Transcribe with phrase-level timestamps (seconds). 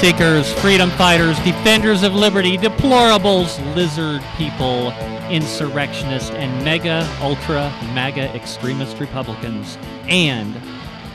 [0.00, 4.92] seekers, freedom fighters, defenders of liberty, deplorables, lizard people,
[5.30, 10.54] insurrectionists, and mega, ultra, MAGA extremist Republicans, and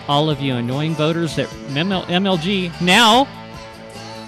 [0.07, 3.27] all of you annoying voters that ML- MLG, now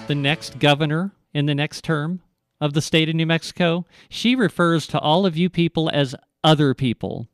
[0.06, 2.20] the next governor in the next term
[2.60, 6.14] of the state of New Mexico, she refers to all of you people as
[6.44, 7.26] other people.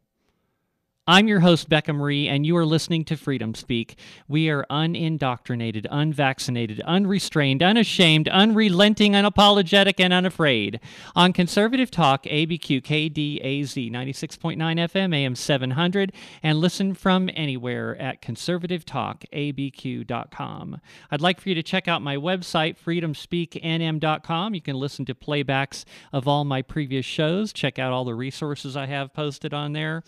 [1.11, 3.99] I'm your host, Becca Marie, and you are listening to Freedom Speak.
[4.29, 10.79] We are unindoctrinated, unvaccinated, unrestrained, unashamed, unrelenting, unapologetic, and unafraid.
[11.17, 16.13] On Conservative Talk, ABQ KDAZ 96.9 FM, AM 700,
[16.45, 20.81] and listen from anywhere at conservativetalkabq.com.
[21.11, 24.55] I'd like for you to check out my website, freedomspeaknm.com.
[24.55, 28.77] You can listen to playbacks of all my previous shows, check out all the resources
[28.77, 30.05] I have posted on there.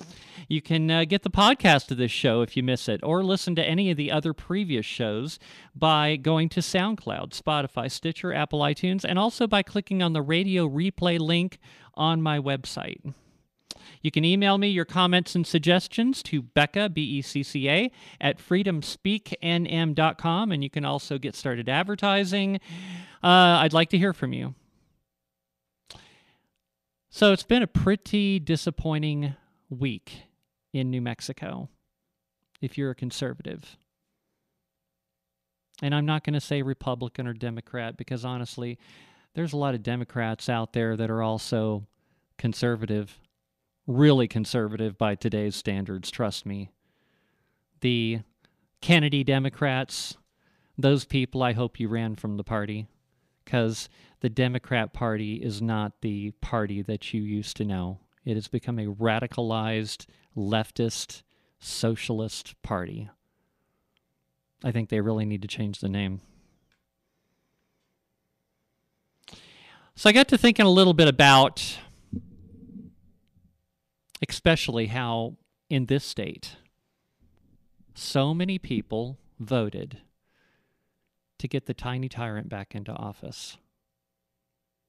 [0.46, 3.56] You can uh, get the podcast of this show if you miss it, or listen
[3.56, 5.38] to any of the other previous shows
[5.74, 10.68] by going to SoundCloud, Spotify, Stitcher, Apple iTunes, and also by clicking on the radio
[10.68, 11.58] replay link
[11.94, 13.12] on my website.
[14.02, 17.90] You can email me your comments and suggestions to Becca, B E C C A,
[18.20, 22.56] at freedomspeaknm.com, and you can also get started advertising.
[23.22, 24.54] Uh, I'd like to hear from you.
[27.10, 29.34] So it's been a pretty disappointing
[29.68, 30.22] week
[30.72, 31.68] in New Mexico
[32.60, 33.76] if you're a conservative.
[35.82, 38.78] And I'm not going to say Republican or Democrat because honestly,
[39.34, 41.86] there's a lot of Democrats out there that are also
[42.38, 43.18] conservative,
[43.86, 46.70] really conservative by today's standards, trust me.
[47.80, 48.20] The
[48.80, 50.16] Kennedy Democrats,
[50.78, 52.86] those people, I hope you ran from the party
[53.44, 53.88] because
[54.20, 57.98] the Democrat Party is not the party that you used to know.
[58.24, 60.06] It has become a radicalized
[60.36, 61.22] leftist
[61.58, 63.08] socialist party.
[64.64, 66.20] I think they really need to change the name.
[69.94, 71.78] So I got to thinking a little bit about,
[74.26, 75.36] especially how
[75.68, 76.56] in this state,
[77.94, 79.98] so many people voted
[81.38, 83.58] to get the tiny tyrant back into office.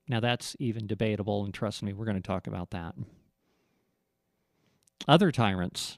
[0.08, 2.96] Now, that's even debatable, and trust me, we're going to talk about that
[5.08, 5.98] other tyrants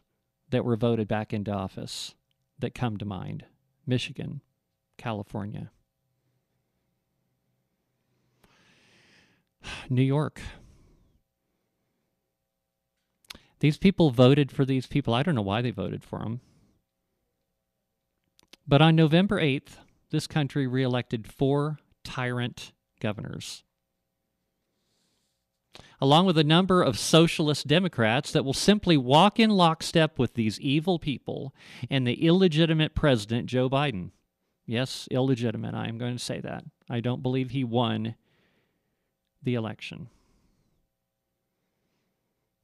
[0.49, 2.15] that were voted back into office
[2.59, 3.45] that come to mind
[3.85, 4.41] Michigan,
[4.97, 5.71] California,
[9.89, 10.41] New York.
[13.59, 15.13] These people voted for these people.
[15.13, 16.41] I don't know why they voted for them.
[18.67, 19.77] But on November 8th,
[20.09, 23.64] this country reelected four tyrant governors
[26.01, 30.59] along with a number of socialist Democrats that will simply walk in lockstep with these
[30.59, 31.53] evil people
[31.89, 34.11] and the illegitimate president, Joe Biden.
[34.65, 35.75] Yes, illegitimate.
[35.75, 36.65] I am going to say that.
[36.89, 38.15] I don't believe he won
[39.43, 40.09] the election.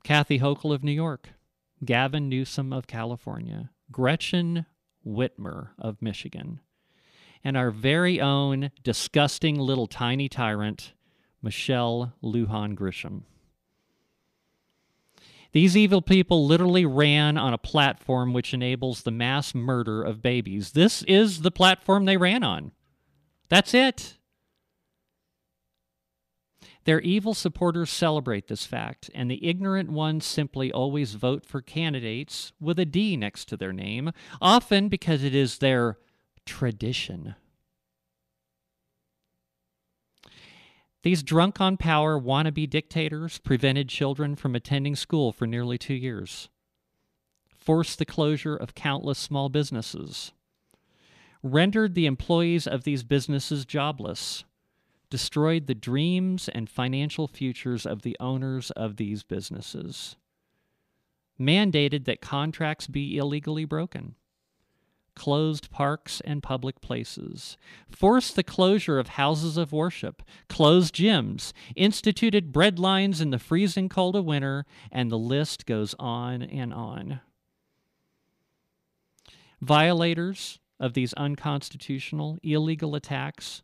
[0.03, 1.29] Kathy Hochul of New York,
[1.85, 4.66] Gavin Newsom of California, Gretchen
[5.05, 6.59] Whitmer of Michigan,
[7.44, 10.94] and our very own disgusting little tiny tyrant,
[11.41, 13.24] Michelle Lujan Grisham.
[15.52, 20.72] These evil people literally ran on a platform which enables the mass murder of babies.
[20.72, 22.72] This is the platform they ran on.
[23.50, 24.18] That's it.
[26.85, 32.53] Their evil supporters celebrate this fact, and the ignorant ones simply always vote for candidates
[32.59, 35.97] with a D next to their name, often because it is their
[36.46, 37.35] tradition.
[41.03, 46.50] These drunk on power wannabe dictators prevented children from attending school for nearly two years,
[47.48, 50.31] forced the closure of countless small businesses,
[51.42, 54.44] rendered the employees of these businesses jobless,
[55.09, 60.18] destroyed the dreams and financial futures of the owners of these businesses,
[61.39, 64.15] mandated that contracts be illegally broken
[65.16, 67.58] closed parks and public places,
[67.90, 73.90] forced the closure of houses of worship, closed gyms, instituted bread lines in the freezing
[73.90, 77.22] cold of winter, and the list goes on and on.
[79.62, 83.62] Violators of these unconstitutional, illegal attacks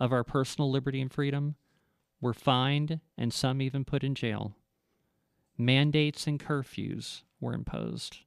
[0.00, 1.56] of our personal liberty and freedom
[2.20, 4.56] were fined and some even put in jail.
[5.58, 8.18] Mandates and curfews were imposed.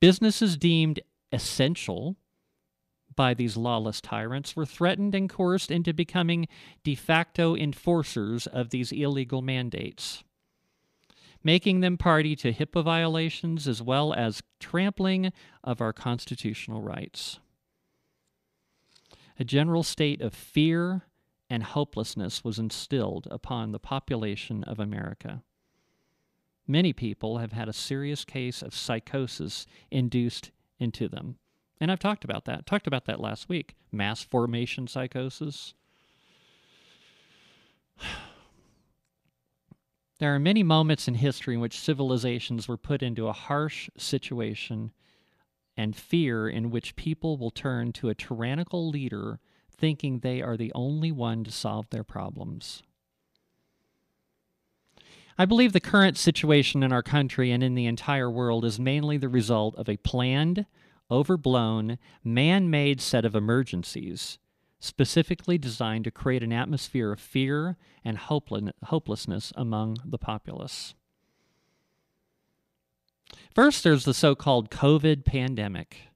[0.00, 1.00] Businesses deemed
[1.30, 2.16] essential
[3.14, 6.48] by these lawless tyrants were threatened and coerced into becoming
[6.84, 10.24] de facto enforcers of these illegal mandates,
[11.44, 15.32] making them party to HIPAA violations as well as trampling
[15.62, 17.40] of our constitutional rights.
[19.40, 21.06] a general state of fear
[21.48, 25.42] and hopelessness was instilled upon the population of America.
[26.70, 31.34] Many people have had a serious case of psychosis induced into them.
[31.80, 32.64] And I've talked about that.
[32.64, 33.74] Talked about that last week.
[33.90, 35.74] Mass formation psychosis.
[40.20, 44.92] There are many moments in history in which civilizations were put into a harsh situation
[45.78, 49.40] and fear in which people will turn to a tyrannical leader
[49.74, 52.82] thinking they are the only one to solve their problems.
[55.40, 59.16] I believe the current situation in our country and in the entire world is mainly
[59.16, 60.66] the result of a planned,
[61.10, 64.36] overblown, man made set of emergencies
[64.80, 70.92] specifically designed to create an atmosphere of fear and hopelessness among the populace.
[73.54, 76.08] First, there's the so called COVID pandemic,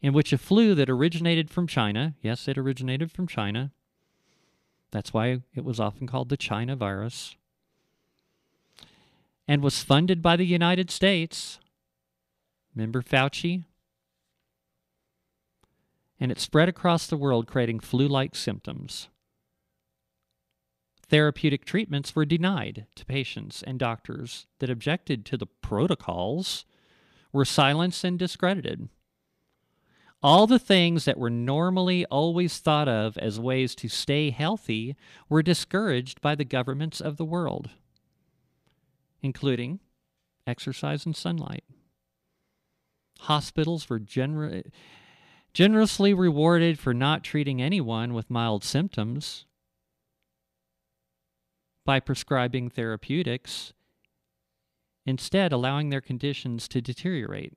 [0.00, 3.72] in which a flu that originated from China, yes, it originated from China,
[4.92, 7.34] that's why it was often called the China virus,
[9.48, 11.60] and was funded by the United States.
[12.74, 13.64] Remember Fauci?
[16.18, 19.08] and it spread across the world, creating flu like symptoms.
[21.08, 26.64] Therapeutic treatments were denied to patients, and doctors that objected to the protocols
[27.32, 28.88] were silenced and discredited.
[30.22, 34.96] All the things that were normally always thought of as ways to stay healthy
[35.28, 37.70] were discouraged by the governments of the world,
[39.26, 39.80] including
[40.46, 41.64] exercise and sunlight.
[43.18, 44.62] Hospitals were generally
[45.52, 49.46] generously rewarded for not treating anyone with mild symptoms
[51.84, 53.72] by prescribing therapeutics,
[55.04, 57.54] instead, allowing their conditions to deteriorate,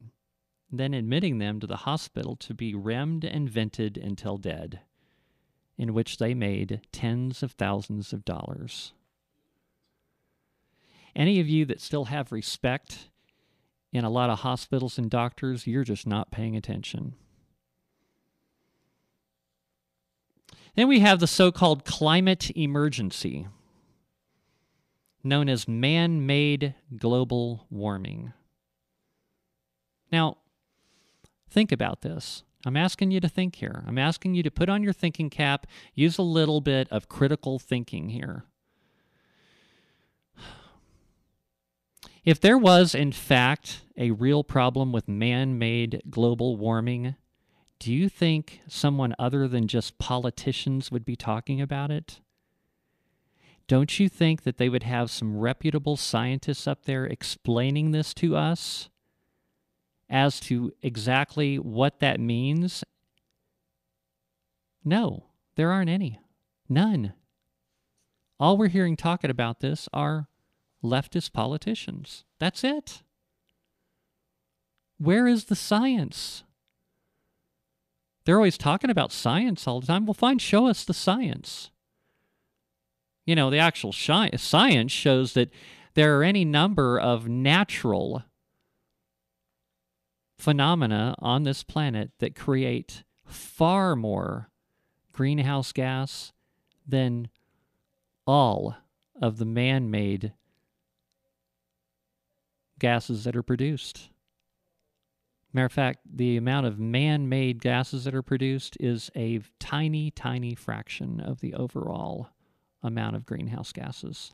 [0.72, 4.80] then admitting them to the hospital to be remmed and vented until dead,
[5.78, 8.94] in which they made tens of thousands of dollars.
[11.16, 13.10] Any of you that still have respect
[13.92, 17.16] in a lot of hospitals and doctors, you're just not paying attention.
[20.76, 23.48] Then we have the so called climate emergency,
[25.24, 28.34] known as man made global warming.
[30.12, 30.38] Now,
[31.50, 32.44] think about this.
[32.66, 33.84] I'm asking you to think here.
[33.88, 35.66] I'm asking you to put on your thinking cap,
[35.96, 38.46] use a little bit of critical thinking here.
[42.30, 47.16] If there was, in fact, a real problem with man made global warming,
[47.80, 52.20] do you think someone other than just politicians would be talking about it?
[53.68, 58.36] Don't you think that they would have some reputable scientists up there explaining this to
[58.36, 58.92] us
[60.08, 62.84] as to exactly what that means?
[64.86, 65.26] No,
[65.56, 66.20] there aren't any.
[66.70, 67.14] None.
[68.40, 70.28] All we're hearing talking about this are
[70.84, 72.24] leftist politicians.
[72.40, 73.02] That's it.
[74.98, 76.44] Where is the science?
[78.26, 80.06] They're always talking about science all the time.
[80.06, 81.72] Well, fine, show us the science.
[83.26, 85.52] You know, the actual science shows that
[85.94, 88.24] there are any number of natural
[90.38, 94.50] phenomena on this planet that create far more
[95.12, 96.32] greenhouse gas
[96.88, 97.30] than
[98.26, 98.78] all
[99.22, 100.34] of the man made
[102.80, 104.10] gases that are produced.
[105.52, 110.12] Matter of fact, the amount of man made gases that are produced is a tiny,
[110.12, 112.30] tiny fraction of the overall
[112.84, 114.34] amount of greenhouse gases.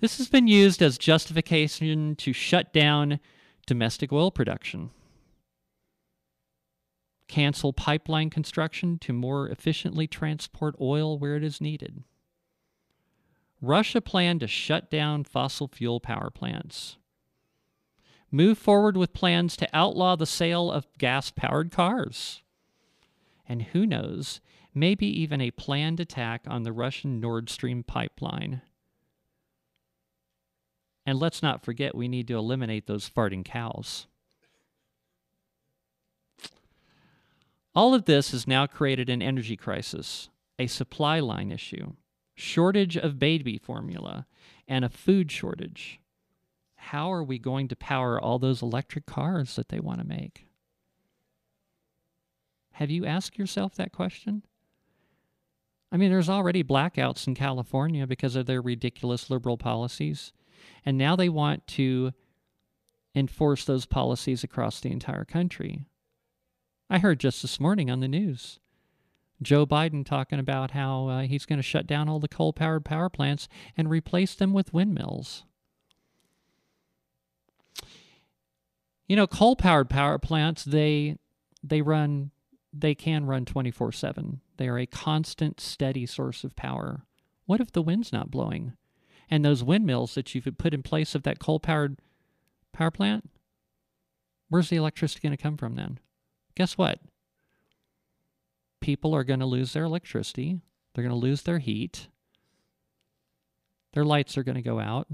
[0.00, 3.20] This has been used as justification to shut down
[3.66, 4.90] domestic oil production,
[7.26, 12.04] cancel pipeline construction to more efficiently transport oil where it is needed.
[13.60, 16.96] Russia planned to shut down fossil fuel power plants
[18.30, 22.42] move forward with plans to outlaw the sale of gas powered cars.
[23.48, 24.40] And who knows,
[24.74, 28.62] maybe even a planned attack on the Russian Nord Stream pipeline.
[31.06, 34.06] And let's not forget, we need to eliminate those farting cows.
[37.74, 41.92] All of this has now created an energy crisis, a supply line issue,
[42.38, 44.26] shortage of baby formula,
[44.66, 46.00] and a food shortage
[46.78, 50.46] how are we going to power all those electric cars that they want to make?
[52.72, 54.44] Have you asked yourself that question?
[55.90, 60.32] I mean, there's already blackouts in California because of their ridiculous liberal policies.
[60.86, 62.12] And now they want to
[63.14, 65.80] enforce those policies across the entire country.
[66.88, 68.60] I heard just this morning on the news
[69.40, 72.84] Joe Biden talking about how uh, he's going to shut down all the coal powered
[72.84, 75.44] power plants and replace them with windmills.
[79.06, 81.16] You know, coal powered power plants, they
[81.62, 82.30] they run
[82.72, 84.40] they can run 24/7.
[84.58, 87.06] They are a constant steady source of power.
[87.46, 88.74] What if the wind's not blowing?
[89.30, 92.00] And those windmills that you've put in place of that coal powered
[92.72, 93.30] power plant,
[94.48, 95.98] where's the electricity going to come from then?
[96.54, 97.00] Guess what?
[98.80, 100.60] People are going to lose their electricity.
[100.94, 102.08] They're going to lose their heat.
[103.92, 105.08] Their lights are going to go out.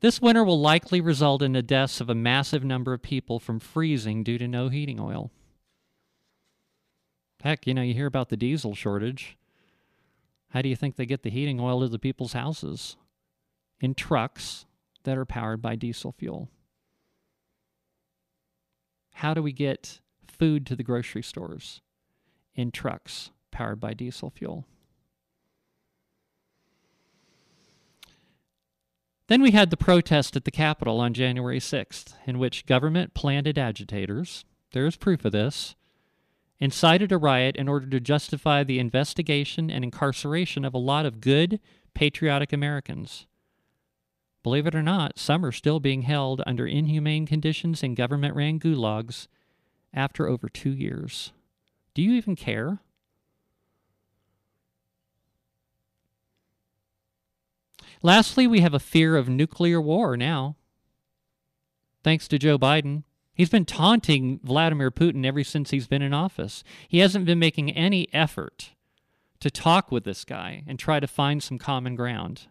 [0.00, 3.60] This winter will likely result in the deaths of a massive number of people from
[3.60, 5.30] freezing due to no heating oil.
[7.42, 9.36] Heck, you know, you hear about the diesel shortage.
[10.50, 12.96] How do you think they get the heating oil to the people's houses?
[13.80, 14.66] In trucks
[15.04, 16.48] that are powered by diesel fuel.
[19.12, 21.80] How do we get food to the grocery stores?
[22.54, 24.66] In trucks powered by diesel fuel.
[29.28, 33.56] Then we had the protest at the Capitol on January 6th, in which government planted
[33.56, 35.74] agitators, there is proof of this,
[36.58, 41.20] incited a riot in order to justify the investigation and incarceration of a lot of
[41.20, 41.60] good,
[41.94, 43.26] patriotic Americans.
[44.42, 48.58] Believe it or not, some are still being held under inhumane conditions in government ran
[48.58, 49.28] gulags
[49.94, 51.32] after over two years.
[51.94, 52.80] Do you even care?
[58.02, 60.56] Lastly, we have a fear of nuclear war now.
[62.02, 63.04] Thanks to Joe Biden.
[63.34, 66.64] He's been taunting Vladimir Putin ever since he's been in office.
[66.88, 68.72] He hasn't been making any effort
[69.38, 72.48] to talk with this guy and try to find some common ground.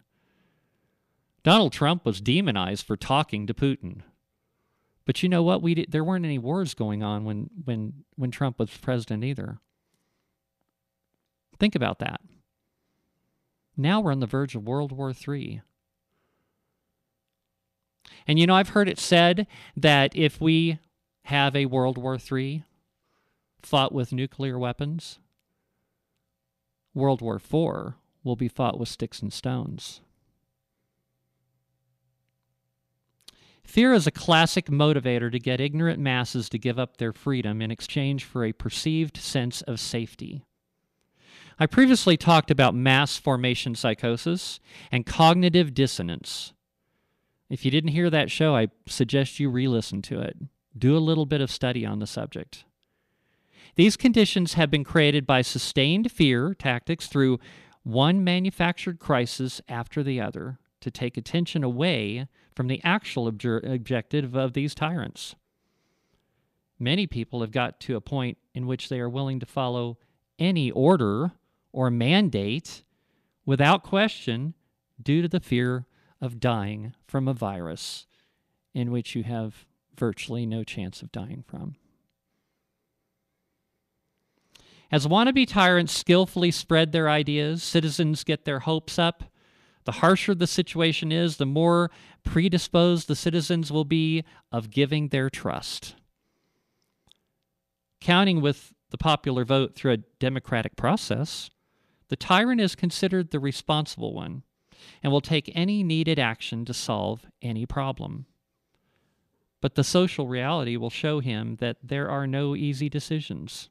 [1.42, 4.02] Donald Trump was demonized for talking to Putin.
[5.04, 5.62] But you know what?
[5.62, 9.58] We did, there weren't any wars going on when, when, when Trump was president either.
[11.58, 12.20] Think about that.
[13.76, 15.62] Now we're on the verge of World War III.
[18.26, 19.46] And you know, I've heard it said
[19.76, 20.78] that if we
[21.24, 22.64] have a World War III
[23.62, 25.18] fought with nuclear weapons,
[26.94, 30.00] World War IV will be fought with sticks and stones.
[33.72, 37.70] Fear is a classic motivator to get ignorant masses to give up their freedom in
[37.70, 40.44] exchange for a perceived sense of safety.
[41.58, 44.60] I previously talked about mass formation psychosis
[44.90, 46.52] and cognitive dissonance.
[47.48, 50.36] If you didn't hear that show, I suggest you re listen to it.
[50.76, 52.66] Do a little bit of study on the subject.
[53.76, 57.40] These conditions have been created by sustained fear tactics through
[57.84, 64.36] one manufactured crisis after the other to take attention away from the actual obje- objective
[64.36, 65.34] of these tyrants.
[66.78, 69.98] Many people have got to a point in which they are willing to follow
[70.38, 71.32] any order
[71.72, 72.82] or mandate
[73.46, 74.54] without question
[75.00, 75.86] due to the fear
[76.20, 78.06] of dying from a virus
[78.74, 79.66] in which you have
[79.96, 81.76] virtually no chance of dying from.
[84.90, 89.24] As wannabe tyrants skillfully spread their ideas, citizens get their hopes up.
[89.84, 91.90] The harsher the situation is, the more
[92.24, 95.96] predisposed the citizens will be of giving their trust.
[98.00, 101.50] Counting with the popular vote through a democratic process,
[102.08, 104.42] the tyrant is considered the responsible one
[105.02, 108.26] and will take any needed action to solve any problem.
[109.60, 113.70] But the social reality will show him that there are no easy decisions,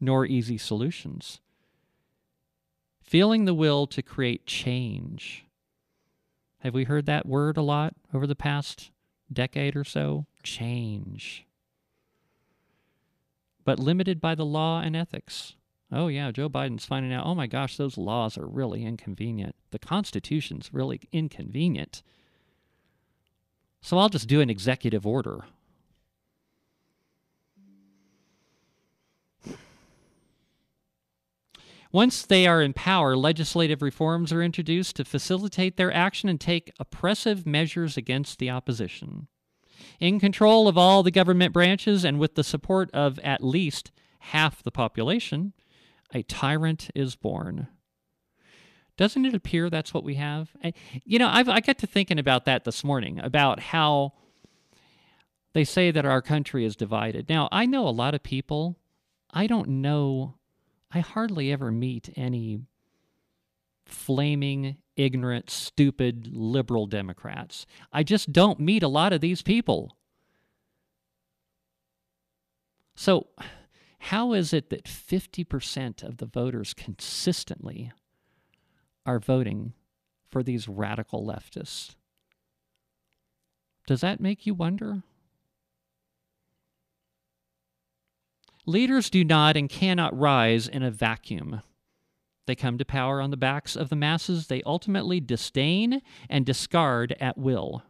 [0.00, 1.40] nor easy solutions.
[3.04, 5.44] Feeling the will to create change.
[6.60, 8.90] Have we heard that word a lot over the past
[9.30, 10.24] decade or so?
[10.42, 11.46] Change.
[13.62, 15.54] But limited by the law and ethics.
[15.92, 19.54] Oh, yeah, Joe Biden's finding out, oh my gosh, those laws are really inconvenient.
[19.70, 22.02] The Constitution's really inconvenient.
[23.82, 25.44] So I'll just do an executive order.
[31.94, 36.72] Once they are in power, legislative reforms are introduced to facilitate their action and take
[36.80, 39.28] oppressive measures against the opposition.
[40.00, 44.60] In control of all the government branches and with the support of at least half
[44.60, 45.52] the population,
[46.12, 47.68] a tyrant is born.
[48.96, 50.50] Doesn't it appear that's what we have?
[51.04, 54.14] You know, I've, I got to thinking about that this morning about how
[55.52, 57.28] they say that our country is divided.
[57.28, 58.80] Now, I know a lot of people.
[59.32, 60.34] I don't know,
[60.94, 62.60] I hardly ever meet any
[63.84, 67.66] flaming ignorant, stupid liberal Democrats.
[67.92, 69.96] I just don't meet a lot of these people.
[72.94, 73.26] So,
[73.98, 77.90] how is it that 50% of the voters consistently
[79.04, 79.72] are voting
[80.30, 81.96] for these radical leftists?
[83.88, 85.02] Does that make you wonder?
[88.66, 91.60] Leaders do not and cannot rise in a vacuum.
[92.46, 97.14] They come to power on the backs of the masses they ultimately disdain and discard
[97.20, 97.82] at will.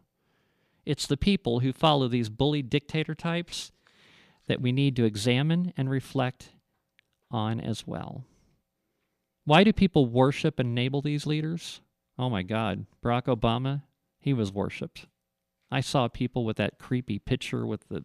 [0.85, 3.73] It's the people who follow these bully dictator types
[4.47, 6.51] that we need to examine and reflect
[7.31, 8.25] on as well.
[9.45, 11.81] Why do people worship and enable these leaders?
[12.19, 13.83] Oh my God, Barack Obama,
[14.19, 15.07] he was worshiped.
[15.71, 18.05] I saw people with that creepy picture with the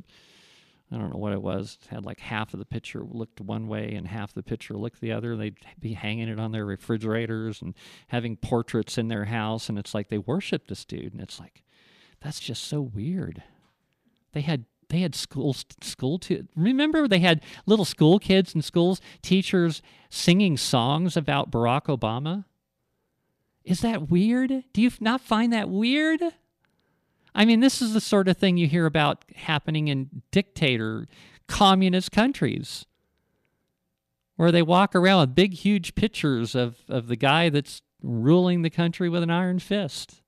[0.91, 1.77] I don't know what it was.
[1.89, 5.11] Had like half of the picture looked one way and half the picture looked the
[5.11, 5.35] other.
[5.35, 7.75] They'd be hanging it on their refrigerators and
[8.07, 9.69] having portraits in their house.
[9.69, 11.13] And it's like they worship this dude.
[11.13, 11.63] And it's like,
[12.21, 13.43] that's just so weird.
[14.33, 18.99] They had they had school school to remember they had little school kids in schools
[19.21, 22.45] teachers singing songs about Barack Obama.
[23.63, 24.63] Is that weird?
[24.73, 26.21] Do you not find that weird?
[27.33, 31.07] I mean, this is the sort of thing you hear about happening in dictator
[31.47, 32.85] communist countries
[34.35, 38.69] where they walk around with big, huge pictures of, of the guy that's ruling the
[38.69, 40.21] country with an iron fist.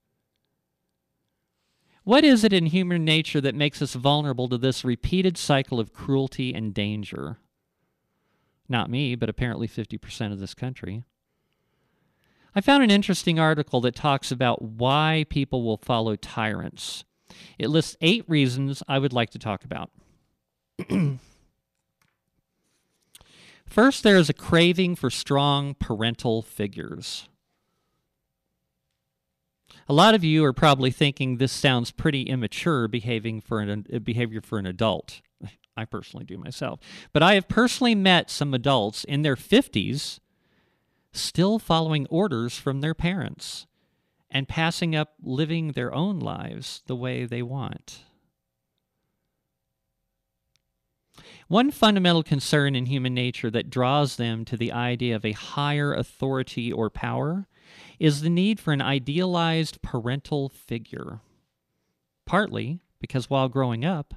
[2.04, 5.94] What is it in human nature that makes us vulnerable to this repeated cycle of
[5.94, 7.38] cruelty and danger?
[8.68, 11.04] Not me, but apparently 50% of this country.
[12.54, 17.06] I found an interesting article that talks about why people will follow tyrants.
[17.58, 19.90] It lists eight reasons I would like to talk about.
[23.66, 27.30] First, there is a craving for strong parental figures.
[29.88, 34.00] A lot of you are probably thinking this sounds pretty immature behaving for an, uh,
[34.00, 35.22] behavior for an adult.
[35.78, 36.80] I personally do myself.
[37.14, 40.21] But I have personally met some adults in their 50s
[41.14, 43.68] still following orders from their parents
[44.30, 48.04] and passing up living their own lives the way they want.
[51.48, 55.94] One fundamental concern in human nature that draws them to the idea of a higher
[55.94, 57.46] authority or power
[58.00, 61.20] is the need for an idealized parental figure.
[62.26, 64.14] Partly because while growing up,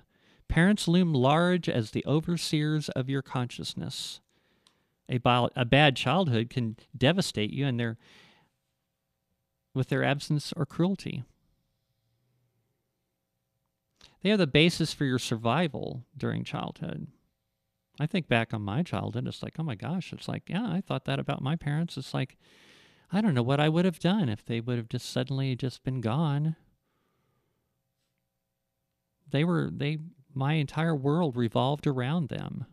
[0.49, 4.21] parents loom large as the overseers of your consciousness
[5.09, 5.21] a,
[5.57, 7.97] a bad childhood can devastate you and their
[9.75, 11.25] with their absence or cruelty.
[14.23, 17.09] They are the basis for your survival during childhood.
[18.01, 20.81] I think back on my childhood, it's like, oh my gosh, it's like, yeah, I
[20.81, 21.97] thought that about my parents.
[21.97, 22.37] It's like,
[23.13, 25.85] I don't know what I would have done if they would have just suddenly just
[25.85, 26.57] been gone.
[29.31, 29.99] They were, they,
[30.33, 32.67] my entire world revolved around them.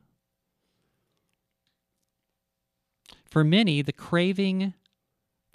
[3.31, 4.73] For many, the craving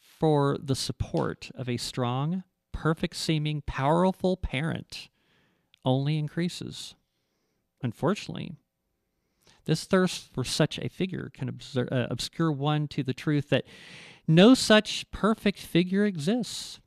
[0.01, 5.11] for the support of a strong, perfect seeming, powerful parent
[5.85, 6.95] only increases.
[7.83, 8.55] Unfortunately,
[9.67, 13.67] this thirst for such a figure can obscure, uh, obscure one to the truth that
[14.27, 16.81] no such perfect figure exists,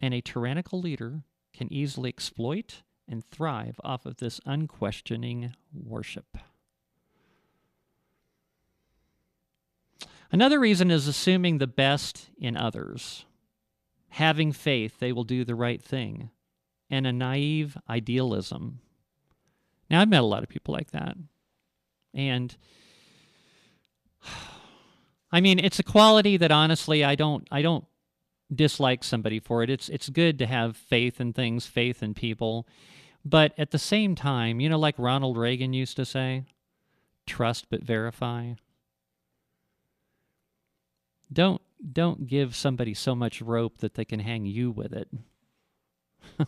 [0.00, 6.36] and a tyrannical leader can easily exploit and thrive off of this unquestioning worship.
[10.32, 13.24] Another reason is assuming the best in others,
[14.08, 16.30] having faith they will do the right thing,
[16.90, 18.80] and a naive idealism.
[19.90, 21.16] Now, I've met a lot of people like that.
[22.12, 22.56] And
[25.32, 27.84] I mean, it's a quality that honestly I don't I don't
[28.54, 29.70] dislike somebody for it.
[29.70, 32.66] It's it's good to have faith in things, faith in people.
[33.24, 36.44] But at the same time, you know like Ronald Reagan used to say,
[37.26, 38.52] trust but verify.
[41.34, 41.60] Don't
[41.92, 45.08] don't give somebody so much rope that they can hang you with it.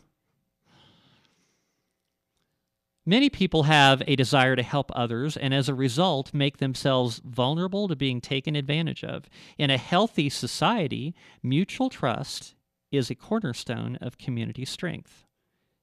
[3.04, 7.86] Many people have a desire to help others and as a result make themselves vulnerable
[7.88, 9.28] to being taken advantage of.
[9.58, 12.54] In a healthy society, mutual trust
[12.90, 15.26] is a cornerstone of community strength.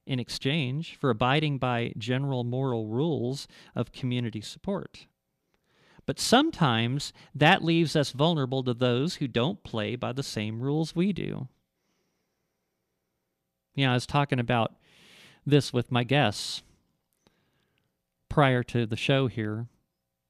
[0.05, 5.07] In exchange for abiding by general moral rules of community support.
[6.05, 10.95] But sometimes that leaves us vulnerable to those who don't play by the same rules
[10.95, 11.47] we do.
[13.75, 14.75] You know, I was talking about
[15.45, 16.61] this with my guests
[18.29, 19.67] prior to the show here,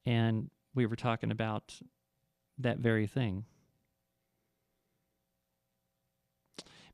[0.06, 1.80] and we were talking about
[2.58, 3.46] that very thing.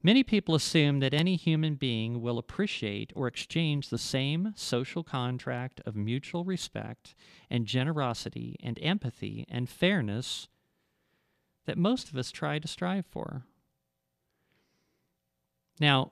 [0.02, 5.82] Many people assume that any human being will appreciate or exchange the same social contract
[5.86, 7.16] of mutual respect
[7.50, 10.48] and generosity and empathy and fairness
[11.66, 13.44] that most of us try to strive for.
[15.82, 16.12] Now,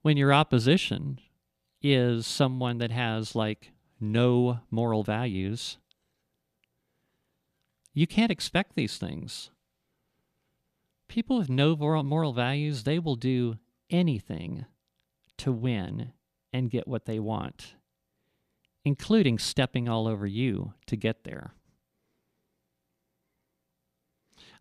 [0.00, 1.20] when your opposition
[1.82, 5.76] is someone that has like no moral values,
[7.92, 9.50] you can't expect these things.
[11.12, 13.58] People with no moral values, they will do
[13.90, 14.64] anything
[15.36, 16.14] to win
[16.54, 17.74] and get what they want,
[18.82, 21.52] including stepping all over you to get there.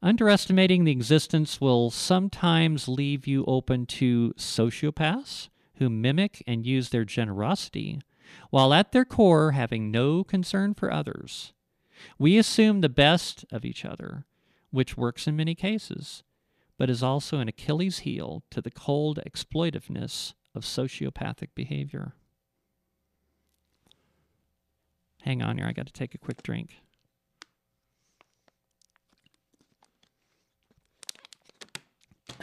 [0.03, 7.05] Underestimating the existence will sometimes leave you open to sociopaths who mimic and use their
[7.05, 8.01] generosity,
[8.49, 11.53] while at their core having no concern for others.
[12.19, 14.25] We assume the best of each other,
[14.69, 16.23] which works in many cases,
[16.81, 22.15] but is also an Achilles heel to the cold exploitiveness of sociopathic behavior.
[25.21, 26.81] Hang on here, I got to take a quick drink.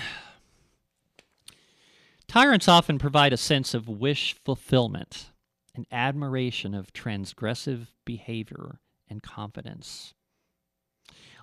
[2.28, 5.32] Tyrants often provide a sense of wish fulfillment,
[5.74, 8.78] an admiration of transgressive behavior
[9.10, 10.14] and confidence.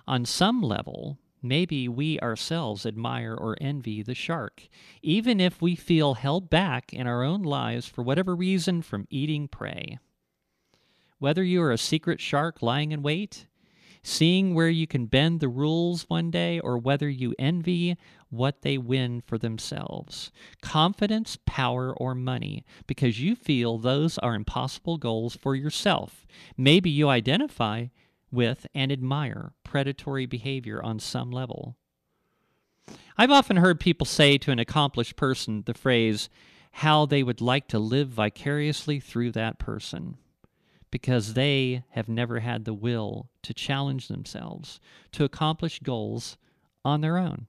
[0.08, 4.68] On some level, maybe we ourselves admire or envy the shark,
[5.02, 9.48] even if we feel held back in our own lives for whatever reason from eating
[9.48, 9.98] prey.
[11.18, 13.46] Whether you are a secret shark lying in wait,
[14.02, 17.96] seeing where you can bend the rules one day, or whether you envy
[18.28, 24.98] what they win for themselves confidence, power, or money because you feel those are impossible
[24.98, 26.26] goals for yourself.
[26.56, 27.86] Maybe you identify
[28.30, 31.76] with and admire predatory behavior on some level.
[33.18, 36.28] I've often heard people say to an accomplished person the phrase,
[36.72, 40.18] how they would like to live vicariously through that person
[40.90, 44.78] because they have never had the will to challenge themselves
[45.12, 46.36] to accomplish goals
[46.84, 47.46] on their own.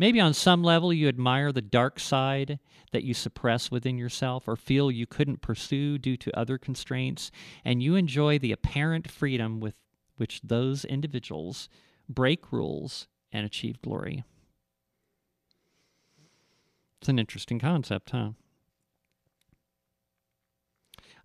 [0.00, 2.58] Maybe on some level you admire the dark side
[2.90, 7.30] that you suppress within yourself or feel you couldn't pursue due to other constraints,
[7.66, 9.74] and you enjoy the apparent freedom with
[10.16, 11.68] which those individuals
[12.08, 14.24] break rules and achieve glory.
[17.02, 18.30] It's an interesting concept, huh?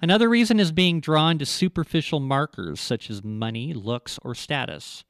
[0.01, 5.05] Another reason is being drawn to superficial markers such as money, looks, or status.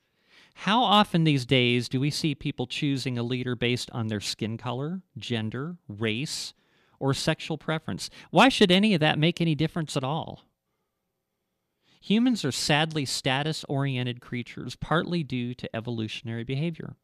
[0.60, 4.58] How often these days do we see people choosing a leader based on their skin
[4.58, 6.54] color, gender, race,
[7.00, 8.10] or sexual preference?
[8.32, 10.44] Why should any of that make any difference at all?
[12.02, 16.96] Humans are sadly status oriented creatures, partly due to evolutionary behavior.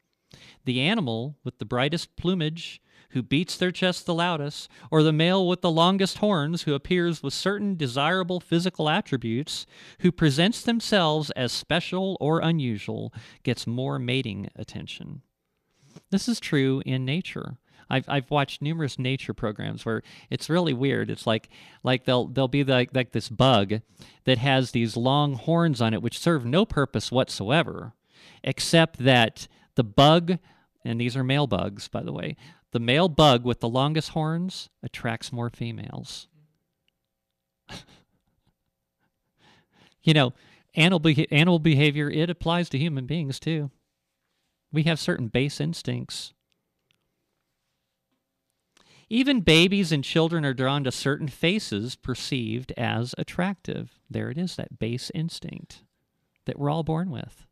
[0.64, 2.80] The animal with the brightest plumage
[3.12, 7.22] who beats their chest the loudest, or the male with the longest horns who appears
[7.22, 9.66] with certain desirable physical attributes,
[10.00, 15.22] who presents themselves as special or unusual, gets more mating attention.
[16.10, 17.58] This is true in nature.
[17.90, 21.10] I've I've watched numerous nature programs where it's really weird.
[21.10, 21.50] It's like
[21.82, 23.80] like they'll they'll be like like this bug
[24.24, 27.92] that has these long horns on it which serve no purpose whatsoever,
[28.42, 30.38] except that the bug
[30.84, 32.36] and these are male bugs by the way
[32.72, 36.26] the male bug with the longest horns attracts more females.
[40.02, 40.32] you know,
[40.74, 43.70] animal, animal behavior, it applies to human beings too.
[44.72, 46.32] We have certain base instincts.
[49.10, 54.00] Even babies and children are drawn to certain faces perceived as attractive.
[54.10, 55.82] There it is, that base instinct
[56.46, 57.46] that we're all born with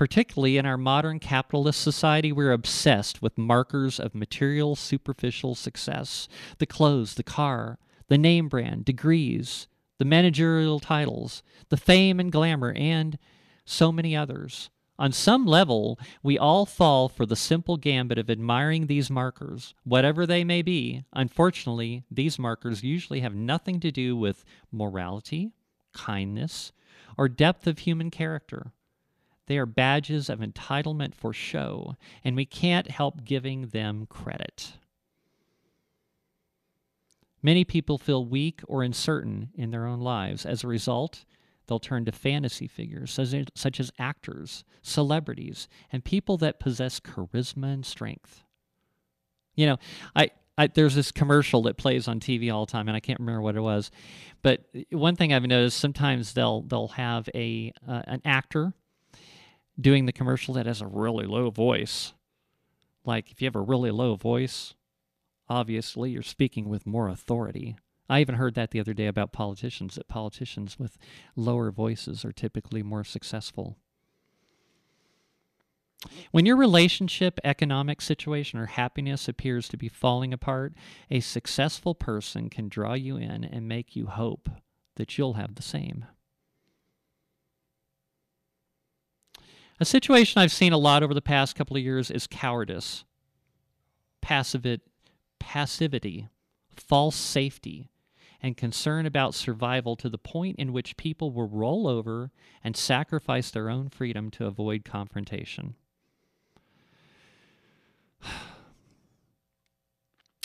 [0.00, 6.64] particularly in our modern capitalist society, we're obsessed with markers of material, superficial success the
[6.64, 13.18] clothes, the car, the name brand, degrees, the managerial titles, the fame and glamour, and
[13.66, 14.70] so many others.
[14.98, 20.26] On some level, we all fall for the simple gambit of admiring these markers, whatever
[20.26, 21.04] they may be.
[21.12, 25.52] Unfortunately, these markers usually have nothing to do with morality,
[25.92, 26.72] kindness,
[27.18, 28.72] or depth of human character.
[29.50, 34.74] They are badges of entitlement for show, and we can't help giving them credit.
[37.42, 40.46] Many people feel weak or uncertain in their own lives.
[40.46, 41.24] As a result,
[41.66, 43.10] they'll turn to fantasy figures
[43.56, 48.44] such as actors, celebrities, and people that possess charisma and strength.
[49.56, 49.78] You know,
[50.14, 53.18] I, I, there's this commercial that plays on TV all the time, and I can't
[53.18, 53.90] remember what it was.
[54.42, 58.74] But one thing I've noticed sometimes they'll they'll have a uh, an actor
[59.80, 62.12] doing the commercial that has a really low voice.
[63.04, 64.74] Like, if you have a really low voice,
[65.48, 67.76] obviously you're speaking with more authority.
[68.08, 70.98] I even heard that the other day about politicians, that politicians with
[71.36, 73.76] lower voices are typically more successful.
[76.30, 80.72] When your relationship, economic situation, or happiness appears to be falling apart,
[81.10, 84.48] a successful person can draw you in and make you hope
[84.96, 86.06] that you'll have the same.
[89.80, 93.04] A situation I've seen a lot over the past couple of years is cowardice,
[94.20, 94.82] passivity,
[95.38, 96.28] passivity,
[96.76, 97.88] false safety,
[98.42, 102.30] and concern about survival to the point in which people will roll over
[102.62, 105.76] and sacrifice their own freedom to avoid confrontation.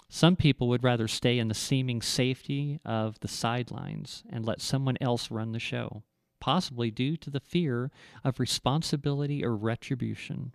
[0.07, 4.95] Some people would rather stay in the seeming safety of the sidelines and let someone
[5.01, 6.03] else run the show,
[6.45, 7.89] possibly due to the fear
[8.23, 10.53] of responsibility or retribution.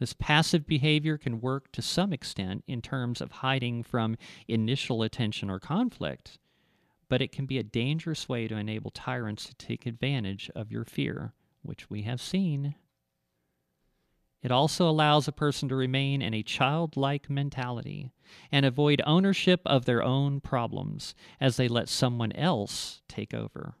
[0.00, 4.16] This passive behavior can work to some extent in terms of hiding from
[4.48, 6.40] initial attention or conflict,
[7.08, 10.84] but it can be a dangerous way to enable tyrants to take advantage of your
[10.84, 12.74] fear, which we have seen.
[14.42, 18.10] It also allows a person to remain in a childlike mentality
[18.50, 23.76] and avoid ownership of their own problems as they let someone else take over.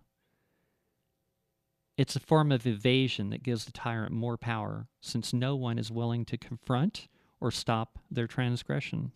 [1.96, 5.90] It's a form of evasion that gives the tyrant more power, since no one is
[5.90, 7.08] willing to confront
[7.40, 9.12] or stop their transgression.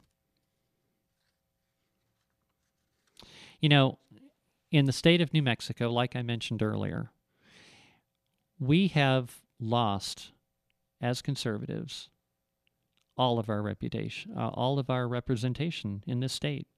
[3.61, 3.99] You know,
[4.71, 7.11] in the state of New Mexico, like I mentioned earlier,
[8.61, 10.33] we have lost
[11.01, 12.11] as conservatives
[13.17, 16.69] all of our reputation, uh, all of our representation in this state.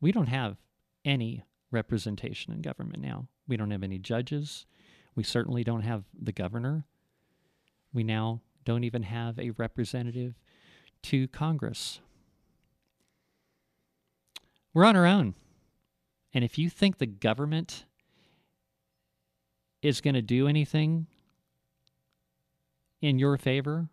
[0.00, 0.56] We don't have
[1.04, 3.28] any representation in government now.
[3.46, 4.66] We don't have any judges.
[5.16, 6.84] We certainly don't have the governor.
[7.92, 10.34] We now don't even have a representative
[11.04, 12.00] to Congress.
[14.74, 15.34] We're on our own.
[16.34, 17.86] And if you think the government
[19.80, 21.06] is going to do anything
[23.00, 23.88] in your favor,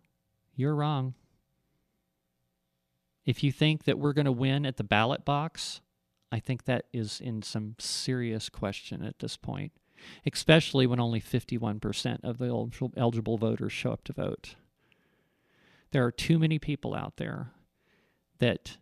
[0.54, 1.14] you're wrong.
[3.24, 5.80] If you think that we're going to win at the ballot box,
[6.30, 9.72] I think that is in some serious question at this point,
[10.26, 14.56] especially when only 51% of the eligible voters show up to vote.
[15.92, 17.52] There are too many people out there
[18.38, 18.78] that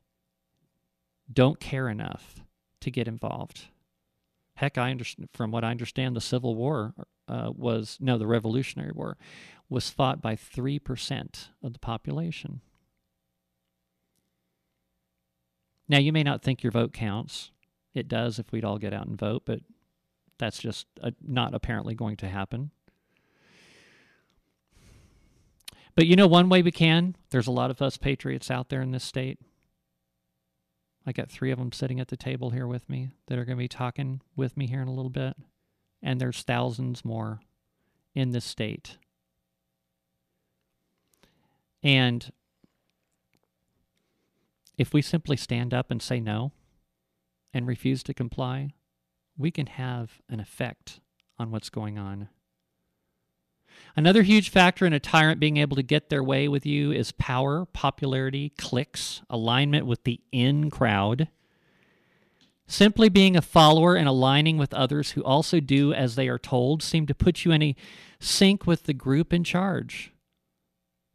[1.32, 2.42] don't care enough
[2.80, 3.68] to get involved.
[4.54, 6.94] Heck, I understand from what I understand, the Civil War
[7.28, 9.16] uh, was no, the Revolutionary War
[9.68, 12.60] was fought by 3% of the population.
[15.88, 17.50] Now, you may not think your vote counts.
[17.94, 19.60] It does if we'd all get out and vote, but
[20.42, 22.70] that's just uh, not apparently going to happen.
[25.94, 28.82] But you know, one way we can, there's a lot of us patriots out there
[28.82, 29.38] in this state.
[31.06, 33.56] I got three of them sitting at the table here with me that are going
[33.56, 35.34] to be talking with me here in a little bit.
[36.02, 37.40] And there's thousands more
[38.14, 38.98] in this state
[41.82, 42.32] and
[44.78, 46.52] if we simply stand up and say no
[47.52, 48.70] and refuse to comply,
[49.36, 51.00] we can have an effect
[51.38, 52.28] on what's going on.
[53.96, 57.12] Another huge factor in a tyrant being able to get their way with you is
[57.12, 61.28] power, popularity, cliques, alignment with the in crowd.
[62.66, 66.82] Simply being a follower and aligning with others who also do as they are told
[66.82, 67.76] seem to put you in a
[68.18, 70.12] sync with the group in charge.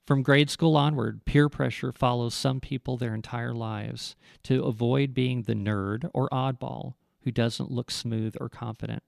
[0.06, 5.44] From grade school onward, peer pressure follows some people their entire lives to avoid being
[5.44, 6.94] the nerd or oddball
[7.28, 9.04] who doesn't look smooth or confident.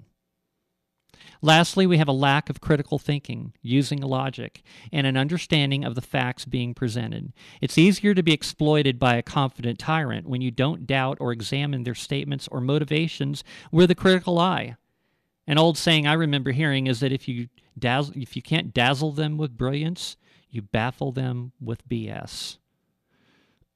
[1.42, 6.02] Lastly, we have a lack of critical thinking, using logic, and an understanding of the
[6.02, 7.32] facts being presented.
[7.62, 11.84] It's easier to be exploited by a confident tyrant when you don't doubt or examine
[11.84, 14.76] their statements or motivations with a critical eye.
[15.48, 19.14] An old saying I remember hearing is that if you dazzle, if you can't dazzle
[19.14, 20.18] them with brilliance,
[20.50, 22.58] you baffle them with BS.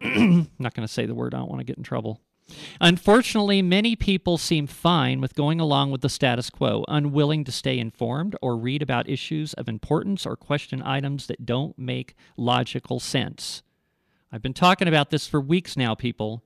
[0.02, 2.20] I'm not going to say the word, I don't want to get in trouble.
[2.82, 7.80] Unfortunately, many people seem fine with going along with the status quo, unwilling to stay
[7.80, 13.64] informed or read about issues of importance or question items that don't make logical sense.
[14.32, 16.44] I've been talking about this for weeks now, people.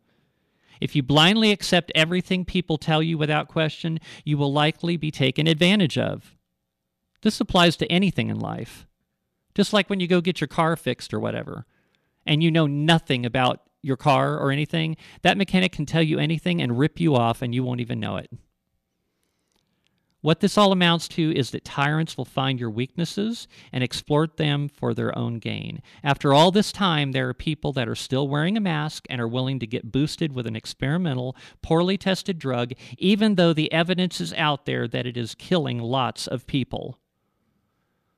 [0.79, 5.47] If you blindly accept everything people tell you without question, you will likely be taken
[5.47, 6.35] advantage of.
[7.21, 8.85] This applies to anything in life.
[9.55, 11.65] Just like when you go get your car fixed or whatever,
[12.25, 16.61] and you know nothing about your car or anything, that mechanic can tell you anything
[16.61, 18.29] and rip you off, and you won't even know it.
[20.21, 24.67] What this all amounts to is that tyrants will find your weaknesses and exploit them
[24.67, 25.81] for their own gain.
[26.03, 29.27] After all this time, there are people that are still wearing a mask and are
[29.27, 34.33] willing to get boosted with an experimental, poorly tested drug, even though the evidence is
[34.33, 36.97] out there that it is killing lots of people.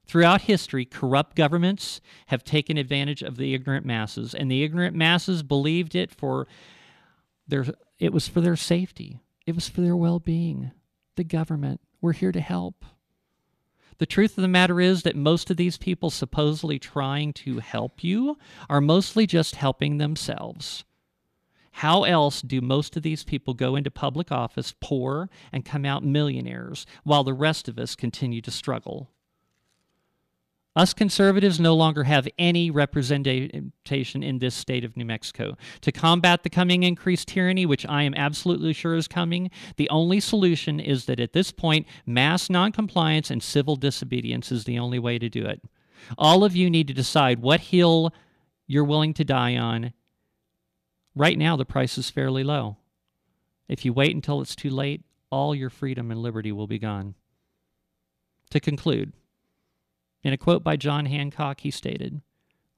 [0.09, 5.43] Throughout history, corrupt governments have taken advantage of the ignorant masses, and the ignorant masses
[5.43, 6.47] believed it for
[7.47, 7.67] their
[7.99, 9.19] it was for their safety.
[9.45, 10.71] It was for their well-being.
[11.15, 12.85] The government we're here to help.
[13.99, 18.03] The truth of the matter is that most of these people supposedly trying to help
[18.03, 18.35] you
[18.67, 20.85] are mostly just helping themselves.
[21.69, 26.03] How else do most of these people go into public office poor and come out
[26.03, 29.11] millionaires while the rest of us continue to struggle?
[30.75, 35.57] Us conservatives no longer have any representation in this state of New Mexico.
[35.81, 40.19] To combat the coming increased tyranny, which I am absolutely sure is coming, the only
[40.19, 45.17] solution is that at this point, mass noncompliance and civil disobedience is the only way
[45.17, 45.61] to do it.
[46.17, 48.13] All of you need to decide what hill
[48.67, 49.91] you're willing to die on.
[51.15, 52.77] Right now, the price is fairly low.
[53.67, 57.15] If you wait until it's too late, all your freedom and liberty will be gone.
[58.51, 59.13] To conclude,
[60.23, 62.21] in a quote by John Hancock, he stated,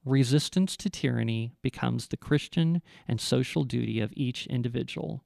[0.04, 5.24] Resistance to tyranny becomes the Christian and social duty of each individual.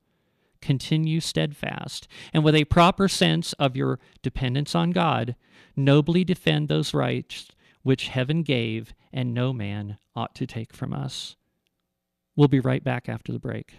[0.60, 5.36] Continue steadfast, and with a proper sense of your dependence on God,
[5.74, 7.48] nobly defend those rights
[7.82, 11.36] which heaven gave and no man ought to take from us.
[12.34, 13.78] We'll be right back after the break.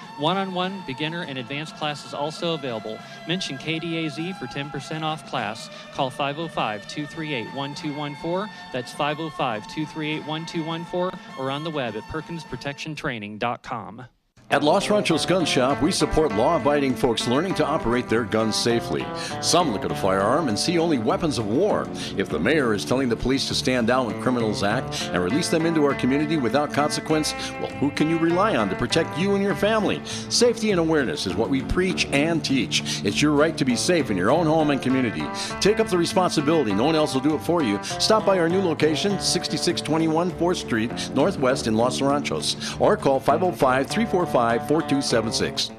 [0.21, 2.99] One on one, beginner, and advanced classes also available.
[3.27, 5.71] Mention KDAZ for 10% off class.
[5.93, 8.53] Call 505 238 1214.
[8.71, 14.05] That's 505 238 1214 or on the web at perkinsprotectiontraining.com.
[14.51, 18.53] At Los Ranchos Gun Shop, we support law abiding folks learning to operate their guns
[18.53, 19.05] safely.
[19.41, 21.87] Some look at a firearm and see only weapons of war.
[22.17, 25.47] If the mayor is telling the police to stand down when criminals act and release
[25.47, 29.35] them into our community without consequence, well, who can you rely on to protect you
[29.35, 30.01] and your family?
[30.27, 32.83] Safety and awareness is what we preach and teach.
[33.05, 35.23] It's your right to be safe in your own home and community.
[35.61, 36.73] Take up the responsibility.
[36.73, 37.81] No one else will do it for you.
[37.83, 43.87] Stop by our new location, 6621 4th Street, Northwest in Los Ranchos, or call 505
[43.87, 45.71] 345 4276.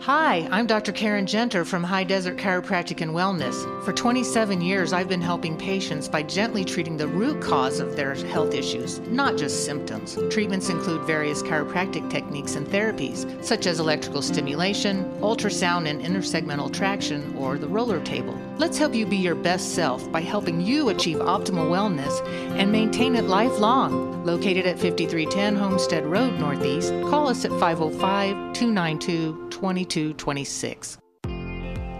[0.00, 0.92] Hi, I'm Dr.
[0.92, 3.84] Karen Genter from High Desert Chiropractic and Wellness.
[3.84, 8.14] For 27 years, I've been helping patients by gently treating the root cause of their
[8.14, 10.16] health issues, not just symptoms.
[10.30, 17.36] Treatments include various chiropractic techniques and therapies, such as electrical stimulation, ultrasound and intersegmental traction,
[17.36, 18.36] or the roller table.
[18.56, 22.26] Let's help you be your best self by helping you achieve optimal wellness
[22.58, 24.09] and maintain it lifelong.
[24.24, 30.98] Located at 5310 Homestead Road Northeast, call us at 505 292 2226.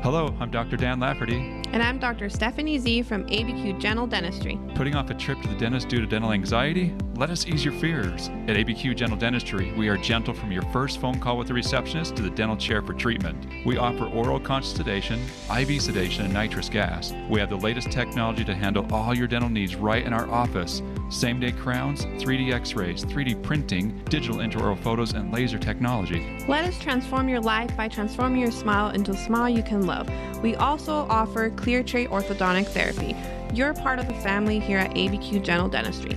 [0.02, 0.76] Hello, I'm Dr.
[0.76, 1.36] Dan Lafferty.
[1.72, 2.28] And I'm Dr.
[2.28, 4.58] Stephanie Z from ABQ Gentle Dentistry.
[4.74, 6.94] Putting off a trip to the dentist due to dental anxiety?
[7.16, 8.28] Let us ease your fears.
[8.48, 12.16] At ABQ Gentle Dentistry, we are gentle from your first phone call with the receptionist
[12.16, 13.46] to the dental chair for treatment.
[13.64, 17.14] We offer oral conscious sedation, IV sedation, and nitrous gas.
[17.30, 20.82] We have the latest technology to handle all your dental needs right in our office.
[21.10, 26.38] Same day crowns, 3D x rays, 3D printing, digital intraoral photos, and laser technology.
[26.46, 30.08] Let us transform your life by transforming your smile into a smile you can love.
[30.40, 33.16] We also offer clear tray orthodontic therapy.
[33.52, 36.16] You're part of the family here at ABQ Gentle Dentistry.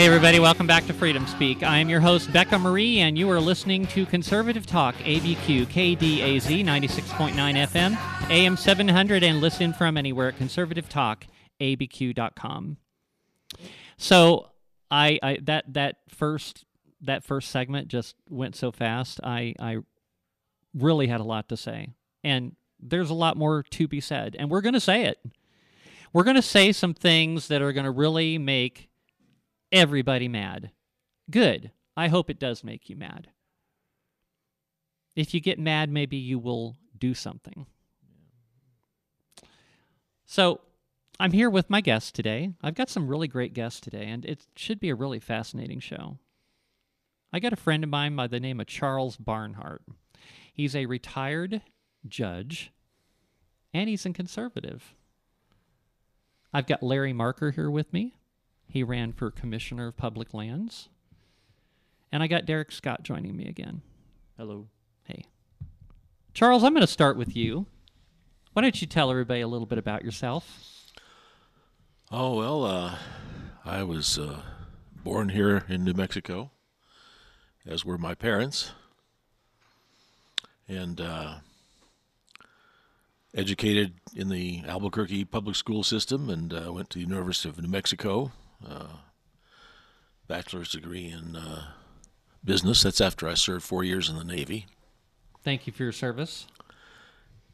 [0.00, 1.62] Hey, everybody, welcome back to Freedom Speak.
[1.62, 6.64] I am your host, Becca Marie, and you are listening to Conservative Talk, ABQ, KDAZ
[6.64, 12.76] 96.9 FM, AM 700, and listen from anywhere at conservativetalkabq.com.
[13.98, 14.48] So,
[14.90, 16.64] I, I that that first
[17.02, 19.20] that first segment just went so fast.
[19.22, 19.80] I I
[20.72, 21.88] really had a lot to say,
[22.24, 25.18] and there's a lot more to be said, and we're going to say it.
[26.14, 28.86] We're going to say some things that are going to really make
[29.72, 30.70] everybody mad.
[31.30, 31.70] Good.
[31.96, 33.28] I hope it does make you mad.
[35.16, 37.66] If you get mad, maybe you will do something.
[40.24, 40.60] So,
[41.18, 42.54] I'm here with my guests today.
[42.62, 46.18] I've got some really great guests today, and it should be a really fascinating show.
[47.32, 49.82] I got a friend of mine by the name of Charles Barnhart.
[50.54, 51.62] He's a retired
[52.08, 52.72] judge,
[53.74, 54.94] and he's a conservative.
[56.54, 58.14] I've got Larry Marker here with me.
[58.70, 60.88] He ran for Commissioner of Public Lands.
[62.12, 63.82] And I got Dereck Scott joining me again.
[64.36, 64.68] Hello.
[65.02, 65.24] Hey.
[66.34, 67.66] Charles, I'm going to start with you.
[68.52, 70.92] Why don't you tell everybody a little bit about yourself?
[72.12, 72.94] Oh, well, uh,
[73.64, 74.40] I was uh,
[75.02, 76.52] born here in New Mexico,
[77.66, 78.70] as were my parents,
[80.68, 81.34] and uh,
[83.34, 87.68] educated in the Albuquerque public school system and uh, went to the University of New
[87.68, 88.30] Mexico
[88.68, 88.96] uh,
[90.28, 91.64] bachelor's degree in uh,
[92.44, 92.82] business.
[92.82, 94.66] That's after I served four years in the Navy.
[95.42, 96.46] Thank you for your service.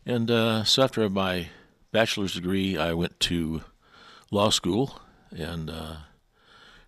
[0.04, 1.48] And uh, so after my
[1.92, 3.62] bachelor's degree, I went to
[4.30, 5.00] law school
[5.36, 5.96] and uh,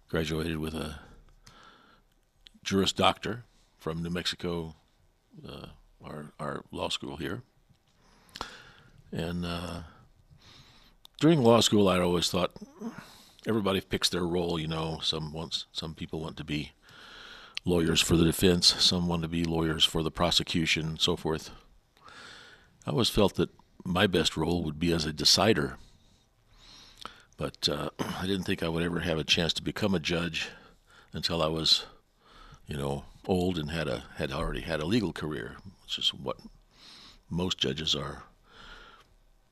[0.09, 1.01] graduated with a
[2.63, 3.45] Juris Doctor
[3.79, 4.75] from New Mexico,
[5.49, 5.67] uh,
[6.05, 7.43] our, our law school here.
[9.11, 9.81] And uh,
[11.21, 12.53] during law school, I always thought
[13.47, 14.59] everybody picks their role.
[14.59, 16.73] You know, some wants some people want to be
[17.65, 21.51] lawyers for the defense, some want to be lawyers for the prosecution, and so forth.
[22.87, 23.51] I always felt that
[23.85, 25.77] my best role would be as a decider,
[27.37, 30.49] but uh, I didn't think I would ever have a chance to become a judge
[31.13, 31.87] until I was,
[32.67, 36.39] you know, old and had a had already had a legal career, which is what
[37.31, 38.23] most judges are.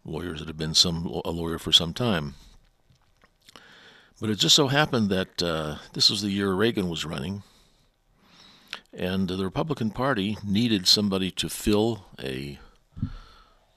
[0.04, 2.34] Lawyers that have been some a lawyer for some time.
[4.18, 7.42] But it just so happened that uh, this was the year Reagan was running,
[8.92, 12.58] and the Republican Party needed somebody to fill a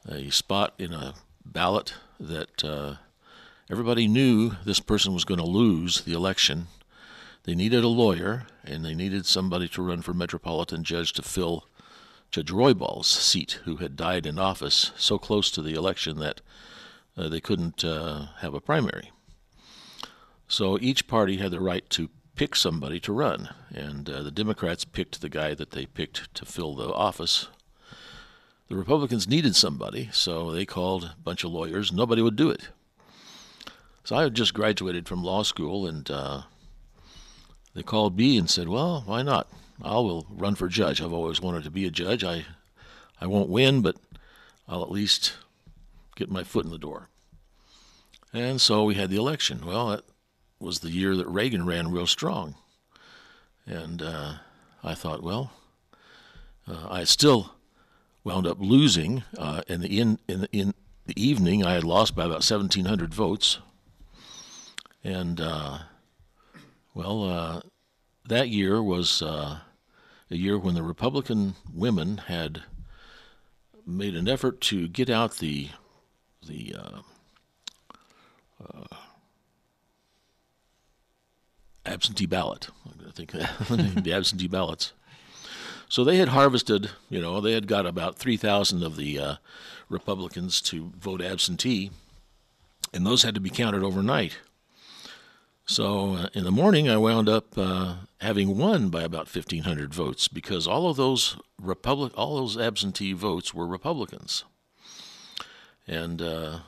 [0.07, 1.13] a spot in a
[1.45, 2.95] ballot that uh,
[3.69, 6.67] everybody knew this person was going to lose the election.
[7.43, 11.67] They needed a lawyer, and they needed somebody to run for metropolitan judge to fill
[12.31, 16.39] Judge Roybal's seat, who had died in office so close to the election that
[17.17, 19.11] uh, they couldn't uh, have a primary.
[20.49, 24.83] So each party had the right to pick somebody to run, and uh, the Democrats
[24.83, 27.47] picked the guy that they picked to fill the office.
[28.67, 31.93] The Republicans needed somebody, so they called a bunch of lawyers.
[31.93, 32.69] Nobody would do it.
[34.03, 36.41] So I had just graduated from law school, and uh,
[37.75, 39.47] they called me and said, "Well, why not?
[39.83, 40.99] I will run for judge.
[40.99, 42.23] I've always wanted to be a judge.
[42.23, 42.45] I,
[43.21, 43.97] I won't win, but
[44.67, 45.33] I'll at least
[46.15, 47.07] get my foot in the door."
[48.33, 49.63] And so we had the election.
[49.63, 50.05] Well, that
[50.59, 52.55] was the year that Reagan ran real strong.
[53.65, 54.33] And uh,
[54.83, 55.51] I thought, well,
[56.67, 57.53] uh, I still
[58.23, 59.23] wound up losing.
[59.37, 60.73] Uh, in, the in, in, in
[61.05, 63.59] the evening, I had lost by about 1,700 votes.
[65.03, 65.79] And, uh,
[66.93, 67.61] well, uh,
[68.27, 69.59] that year was uh,
[70.29, 72.63] a year when the Republican women had
[73.85, 75.69] made an effort to get out the
[76.45, 76.75] the
[81.85, 82.69] absentee ballot.
[83.07, 83.31] I think
[84.03, 84.93] the absentee ballots.
[85.87, 89.35] So they had harvested, you know, they had got about 3,000 of the uh,
[89.89, 91.89] Republicans to vote absentee,
[92.93, 94.37] and those had to be counted overnight.
[95.65, 100.27] So uh, in the morning, I wound up uh, having won by about 1,500 votes
[100.27, 104.43] because all of those Republic, all those absentee votes were Republicans,
[105.87, 106.59] and uh,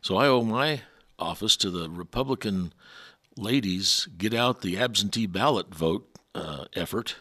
[0.00, 0.82] so I owe my
[1.18, 2.72] office to the Republican
[3.36, 7.16] ladies get out the absentee ballot vote uh, effort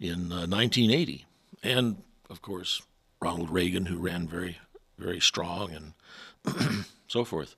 [0.00, 1.26] in 1980,
[1.64, 2.82] uh, and of course
[3.20, 4.58] Ronald Reagan, who ran very,
[4.98, 7.54] very strong and so forth.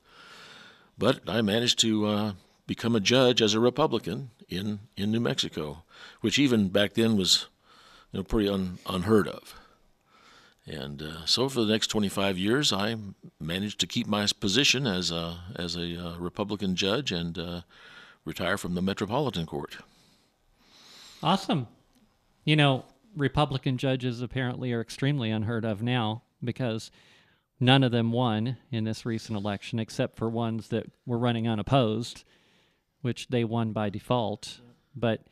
[0.98, 2.32] But I managed to uh,
[2.66, 5.84] become a judge as a Republican in, in New Mexico,
[6.20, 7.46] which even back then was
[8.12, 9.54] you know, pretty un, unheard of.
[10.66, 12.96] And uh, so for the next 25 years, I
[13.40, 17.60] managed to keep my position as a, as a uh, Republican judge and uh,
[18.24, 19.78] retire from the Metropolitan Court.
[21.22, 21.66] Awesome.
[22.44, 22.84] You know,
[23.16, 26.90] Republican judges apparently are extremely unheard of now because
[27.60, 32.24] none of them won in this recent election except for ones that were running unopposed,
[33.02, 34.60] which they won by default.
[34.94, 35.26] But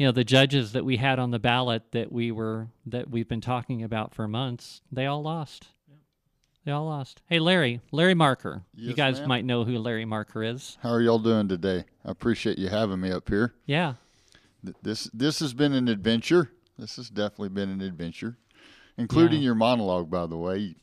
[0.00, 3.28] you know, the judges that we had on the ballot that we were that we've
[3.28, 5.66] been talking about for months, they all lost.
[6.64, 7.20] They all lost.
[7.26, 8.62] Hey, Larry, Larry Marker.
[8.74, 9.28] Yes, you guys ma'am.
[9.28, 10.78] might know who Larry Marker is.
[10.82, 11.84] How are y'all doing today?
[12.02, 13.52] I appreciate you having me up here.
[13.66, 13.94] Yeah.
[14.64, 16.50] Th- This this has been an adventure.
[16.78, 18.38] This has definitely been an adventure,
[18.96, 19.46] including Yeah.
[19.46, 20.76] your monologue, by the way.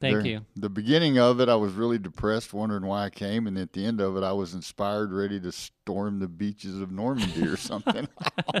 [0.00, 0.40] Thank There- you.
[0.56, 3.86] The beginning of it, I was really depressed, wondering why I came, and at the
[3.86, 8.08] end of it, I was inspired, ready to storm the beaches of Normandy or something.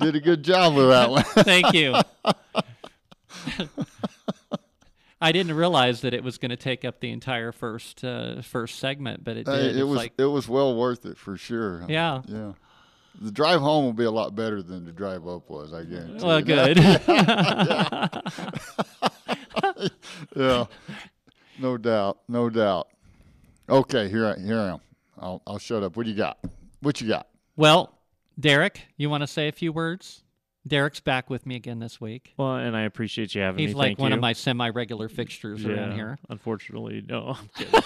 [0.00, 1.22] Did a good job with that one.
[1.24, 1.94] Thank you.
[5.20, 8.78] I didn't realize that it was going to take up the entire first uh, first
[8.78, 9.76] segment, but it Hey, did.
[9.76, 11.84] it It's was like, it was well worth it for sure.
[11.88, 12.22] yeah.
[12.26, 12.52] Yeah.
[13.20, 16.24] The drive home will be a lot better than the drive up was, I guarantee.
[16.24, 16.78] Well, good.
[20.36, 20.64] yeah,
[21.58, 22.88] no doubt, no doubt.
[23.68, 24.80] Okay, here I here I am.
[25.18, 25.96] I'll I'll shut up.
[25.96, 26.38] What do you got?
[26.80, 27.28] What you got?
[27.56, 27.98] well,
[28.40, 30.22] Dereck, you want to say a few words?
[30.68, 32.32] Dereck's back with me again this week.
[32.36, 33.74] Well, and I appreciate you having He's me.
[33.74, 34.16] like Thank one you.
[34.16, 36.18] of my semi-regular fixtures around here.
[36.30, 37.36] Unfortunately, no.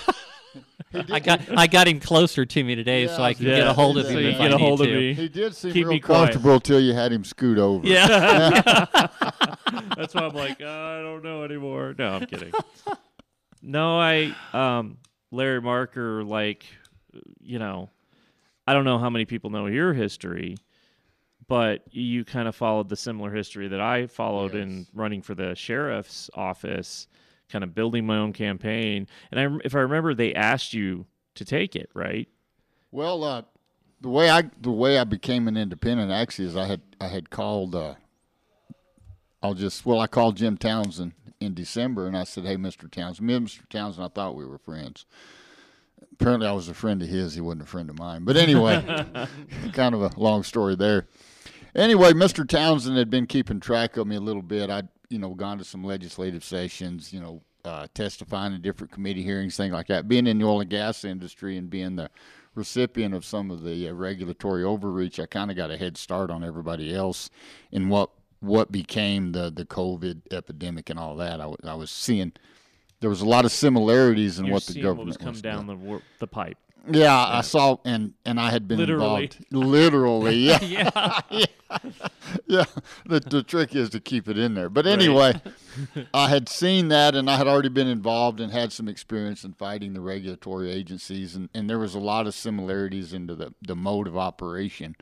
[0.94, 1.14] I'm kidding.
[1.14, 3.98] I got I got him closer to me today, so I can get a hold
[3.98, 4.94] of so him you if get I a hold of to.
[4.94, 5.14] me.
[5.14, 7.86] He did seem Keep real me comfortable till you had him scoot over.
[7.86, 8.08] Yeah.
[9.96, 11.94] That's why I'm like, "Oh, I don't know anymore.
[11.98, 12.52] No, I'm kidding.
[13.60, 14.98] No, I um
[15.32, 16.64] Larry Marker, like
[17.40, 17.90] you know,
[18.68, 20.56] I don't know how many people know your history,
[21.48, 25.56] but you kind of followed the similar history that I followed in running for the
[25.56, 27.08] sheriff's office,
[27.50, 29.06] kind of building my own campaign.
[29.30, 32.28] And I, if I remember, they asked you to take it, right?
[32.90, 33.42] Well, uh,
[34.00, 37.30] the way I the way I became an independent actually is I had I had
[37.30, 37.74] called.
[37.74, 37.94] Uh,
[39.42, 42.90] I'll just well I called Jim Townsend in December and I said, "Hey, Mr.
[42.90, 43.68] Townsend, me and Mr.
[43.68, 45.06] Townsend, I thought we were friends.
[46.12, 47.34] Apparently, I was a friend of his.
[47.34, 48.24] He wasn't a friend of mine.
[48.24, 48.82] But anyway,
[49.72, 51.06] kind of a long story there.
[51.74, 52.48] Anyway, Mr.
[52.48, 54.70] Townsend had been keeping track of me a little bit.
[54.70, 59.22] I'd you know gone to some legislative sessions, you know, uh, testifying in different committee
[59.22, 60.08] hearings, things like that.
[60.08, 62.10] Being in the oil and gas industry and being the
[62.54, 66.30] recipient of some of the uh, regulatory overreach, I kind of got a head start
[66.30, 67.30] on everybody else
[67.72, 71.34] in what what became the the COVID epidemic and all that.
[71.34, 72.32] I, w- I was seeing
[73.00, 75.32] there was a lot of similarities in You're what the seeing what government was come
[75.32, 76.58] was down the the pipe.
[76.90, 79.24] Yeah, I saw, and and I had been Literally.
[79.24, 79.46] involved.
[79.52, 80.58] Literally, yeah,
[81.30, 81.46] Yeah.
[82.46, 82.64] yeah.
[83.06, 84.68] The the trick is to keep it in there.
[84.70, 85.40] But anyway,
[86.14, 89.52] I had seen that, and I had already been involved and had some experience in
[89.52, 93.76] fighting the regulatory agencies, and, and there was a lot of similarities into the the
[93.76, 94.96] mode of operation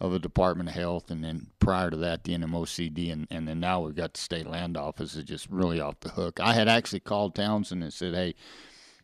[0.00, 3.58] of the Department of Health, and then prior to that, the NMOCD, and, and then
[3.60, 6.38] now we've got the state land office is just really off the hook.
[6.40, 8.34] I had actually called Townsend and said, hey.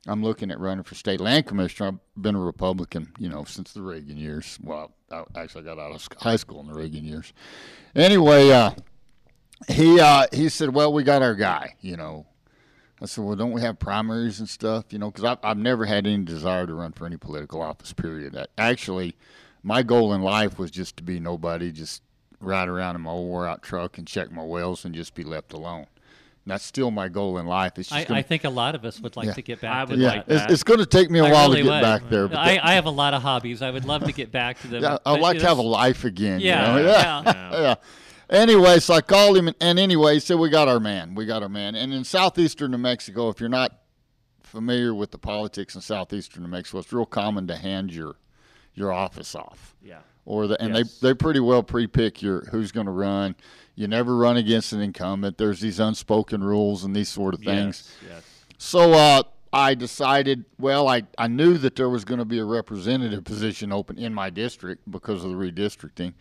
[0.07, 1.88] I'm looking at running for state land commissioner.
[1.88, 4.59] I've been a Republican, you know, since the Reagan years.
[4.62, 7.32] Well, I actually got out of high school in the Reagan years.
[7.94, 8.70] Anyway, uh,
[9.68, 12.26] he uh, he said, "Well, we got our guy," you know.
[13.03, 15.84] I said, "Well, don't we have primaries and stuff?" You know, because I've, I've never
[15.84, 17.92] had any desire to run for any political office.
[17.92, 18.36] Period.
[18.36, 19.16] I, actually,
[19.62, 22.03] my goal in life was just to be nobody, just
[22.40, 25.24] ride around in my old wore out truck and check my wells and just be
[25.24, 25.86] left alone.
[26.45, 27.72] And that's still my goal in life.
[27.78, 29.32] It's just I, gonna, I think a lot of us would like Yeah.
[29.34, 30.51] to get back I would yeah, like it's, that.
[30.51, 31.80] it's going to take me a I while really to get would.
[31.82, 32.28] back there.
[32.28, 33.61] But I, I have a lot of hobbies.
[33.61, 34.82] I would love to get back to them.
[34.82, 36.41] yeah, I'd like to have a life again.
[36.41, 37.22] you Yeah, yeah.
[37.53, 37.74] yeah.
[38.30, 41.14] Anyway, so I called him, and, and anyway, he said, We got our man.
[41.14, 41.74] We got our man.
[41.74, 43.72] And in southeastern New Mexico, if you're not
[44.43, 48.16] familiar with the politics in southeastern New Mexico, it's real common to hand your
[48.74, 49.74] your office off.
[49.82, 49.98] Yeah.
[50.24, 50.98] Or the, and Yes.
[50.98, 53.34] they, they pretty well pre pick your who's going to run.
[53.74, 55.38] You never run against an incumbent.
[55.38, 57.90] There's these unspoken rules and these sort of things.
[58.02, 58.10] Yes.
[58.10, 58.44] yes.
[58.58, 62.44] So uh, I decided, well, I, I knew that there was going to be a
[62.44, 66.12] representative position open in my district because of the redistricting.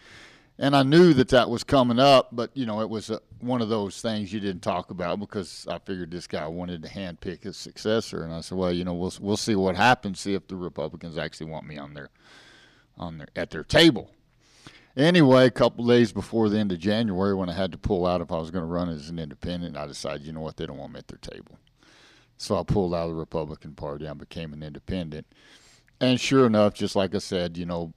[0.62, 3.62] And I knew that that was coming up, but, you know, it was a, one
[3.62, 7.43] of those things you didn't talk about because I figured this guy wanted to handpick
[7.43, 8.24] his successor.
[8.24, 11.18] And I said, well, you know, we'll, we'll see what happens, see if the Republicans
[11.18, 12.10] actually want me on their,
[12.97, 14.12] on their, at their table.
[14.97, 18.20] Anyway, a couple days before the end of January, when I had to pull out
[18.20, 20.66] if I was going to run as an independent, I decided, you know what, they
[20.66, 21.57] don't want me at their table.
[22.38, 24.10] So I pulled out of the Republican Party.
[24.10, 25.26] I became an independent.
[26.01, 27.93] And sure enough, just like I said, you know,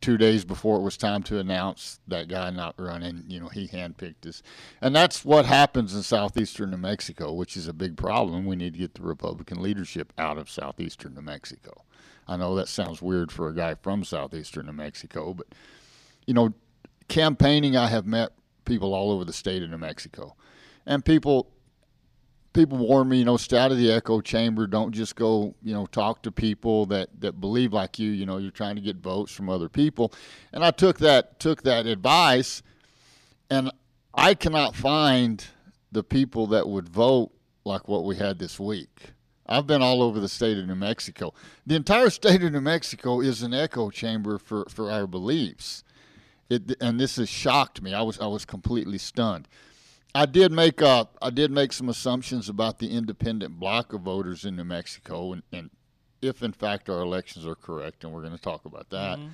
[0.00, 3.68] two days before it was time to announce that guy not running, you know, he
[3.68, 4.42] handpicked us.
[4.80, 8.46] And that's what happens in southeastern New Mexico, which is a big problem.
[8.46, 11.84] We need to get the Republican leadership out of southeastern New Mexico.
[12.26, 15.48] I know that sounds weird for a guy from southeastern New Mexico, but,
[16.26, 16.54] you know,
[17.08, 18.32] campaigning, I have met
[18.64, 20.34] people all over the state of New Mexico.
[20.86, 21.50] And people
[22.52, 24.66] people warn me, you know, stay out of the echo chamber.
[24.66, 28.10] Don't just go, you know, talk to people that, that believe like you.
[28.10, 30.12] You know, you're trying to get votes from other people.
[30.52, 32.62] And I took that took that advice,
[33.48, 33.70] and
[34.14, 35.44] I cannot find
[35.92, 37.30] the people that would vote
[37.64, 39.12] like what we had this week.
[39.46, 41.34] I've been all over the state of New Mexico.
[41.66, 45.82] The entire state of New Mexico is an echo chamber for, for our beliefs.
[46.48, 47.94] It, and this has shocked me.
[47.94, 49.46] I was I was completely stunned.
[50.14, 54.44] I did make uh, I did make some assumptions about the independent block of voters
[54.44, 55.70] in New Mexico, and, and
[56.20, 59.18] if in fact our elections are correct, and we're going to talk about that.
[59.18, 59.28] Mm-hmm.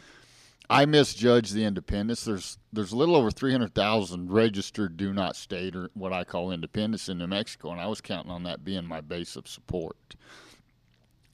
[0.69, 2.25] I misjudged the independents.
[2.25, 7.09] There's there's a little over 300,000 registered do not state or what I call independents
[7.09, 10.17] in New Mexico, and I was counting on that being my base of support.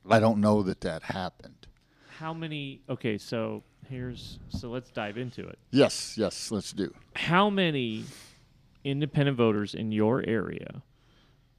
[0.09, 1.67] I don't know that that happened.
[2.19, 2.83] How many?
[2.89, 5.59] Okay, so here's so let's dive into it.
[5.71, 6.95] Yes, yes, let's do.
[7.15, 8.05] How many
[8.85, 10.83] independent voters in your area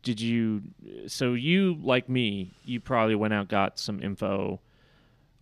[0.03, 0.61] did you
[1.07, 4.59] so you like me you probably went out got some info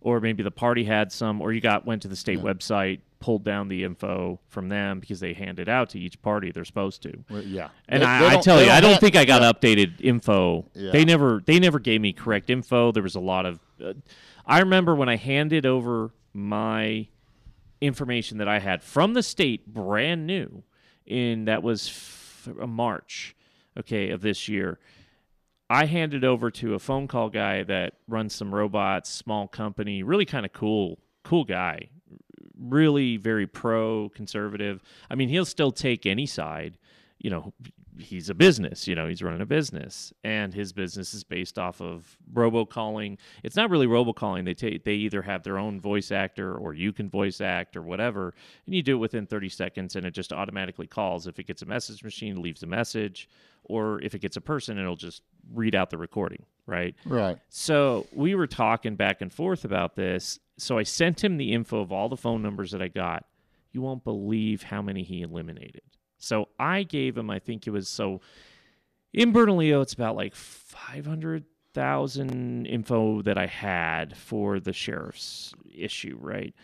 [0.00, 2.44] or maybe the party had some or you got went to the state yeah.
[2.44, 6.50] website pulled down the info from them because they hand it out to each party
[6.50, 9.14] they're supposed to well, yeah and they, I, they I, tell you i don't think
[9.14, 9.52] i got yeah.
[9.52, 10.90] updated info yeah.
[10.90, 13.92] they never they never gave me correct info there was a lot of uh,
[14.46, 17.06] i remember when i handed over my
[17.80, 20.64] information that i had from the state brand new
[21.06, 23.34] in that was f- uh, March,
[23.78, 24.78] okay, of this year.
[25.70, 30.26] I handed over to a phone call guy that runs some robots, small company, really
[30.26, 31.88] kind of cool, cool guy,
[32.58, 34.82] really very pro conservative.
[35.08, 36.76] I mean, he'll still take any side,
[37.18, 37.54] you know,
[37.98, 41.80] he's a business, you know, he's running a business and his business is based off
[41.80, 43.18] of robocalling.
[43.42, 44.44] It's not really robocalling.
[44.44, 47.82] They take they either have their own voice actor or you can voice act or
[47.82, 48.34] whatever,
[48.66, 51.26] and you do it within 30 seconds and it just automatically calls.
[51.26, 53.28] If it gets a message machine, leaves a message,
[53.64, 55.22] or if it gets a person, it'll just
[55.52, 56.94] read out the recording, right?
[57.04, 57.38] Right.
[57.48, 60.38] So, we were talking back and forth about this.
[60.58, 63.24] So, I sent him the info of all the phone numbers that I got.
[63.72, 65.82] You won't believe how many he eliminated.
[66.22, 68.20] So I gave him, I think it was so
[69.12, 76.16] in Bernalillo, oh, it's about like 500,000 info that I had for the sheriff's issue,
[76.20, 76.54] right?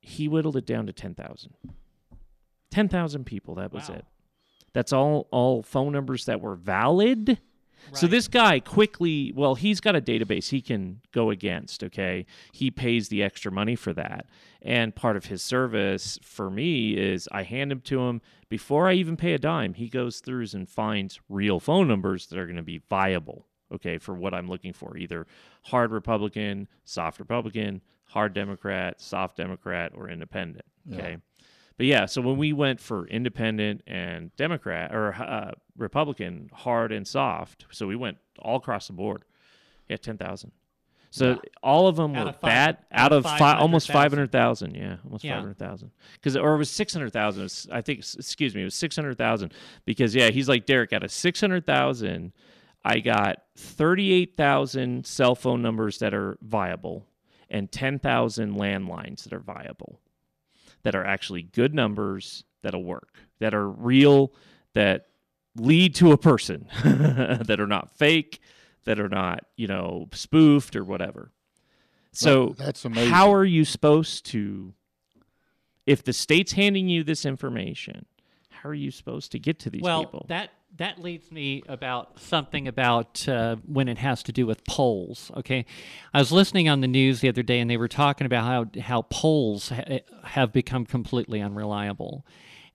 [0.00, 1.54] He whittled it down to 10,000.
[2.70, 3.96] 10,000 people, that was wow.
[3.96, 4.04] it.
[4.72, 7.38] That's all all phone numbers that were valid
[7.92, 12.26] so this guy quickly, well, he's got a database he can go against, okay?
[12.52, 14.26] He pays the extra money for that.
[14.62, 18.94] And part of his service for me is I hand him to him before I
[18.94, 19.74] even pay a dime.
[19.74, 23.98] He goes through and finds real phone numbers that are going to be viable, okay,
[23.98, 25.26] for what I'm looking for, either
[25.62, 31.12] hard Republican, soft Republican, hard Democrat, soft Democrat, or independent, okay?
[31.12, 31.16] Yeah.
[31.76, 37.06] But yeah, so when we went for independent and Democrat or uh, Republican, hard and
[37.06, 39.24] soft, so we went all across the board.
[39.88, 40.52] Yeah, ten thousand.
[41.10, 41.36] So yeah.
[41.62, 44.74] all of them out were of five, bad out, of five, almost five hundred thousand.
[44.74, 45.34] Yeah, almost yeah.
[45.34, 45.90] five hundred thousand.
[46.14, 47.52] Because or it was six hundred thousand.
[47.72, 48.00] I think.
[48.00, 49.52] Excuse me, it was six hundred thousand.
[49.84, 50.92] Because yeah, he's like Dereck.
[50.92, 52.32] Out of six hundred thousand,
[52.84, 57.06] I got thirty-eight thousand cell phone numbers that are viable,
[57.48, 60.00] and ten thousand landlines that are viable
[60.84, 64.32] that are actually good numbers that'll work, that are real,
[64.74, 65.08] that
[65.56, 68.40] lead to a person, that are not fake,
[68.84, 71.32] that are not, you know, spoofed or whatever.
[72.12, 73.12] So that's amazing.
[73.12, 74.72] How are you supposed to
[75.86, 78.06] if the state's handing you this information,
[78.50, 80.26] how are you supposed to get to these well, people?
[80.28, 85.30] That that leads me about something about uh, when it has to do with polls.
[85.36, 85.64] Okay,
[86.12, 88.80] I was listening on the news the other day, and they were talking about how
[88.80, 92.26] how polls ha- have become completely unreliable,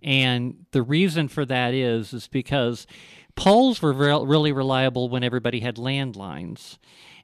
[0.01, 2.87] and the reason for that is is because
[3.35, 6.77] polls were re- really reliable when everybody had landlines,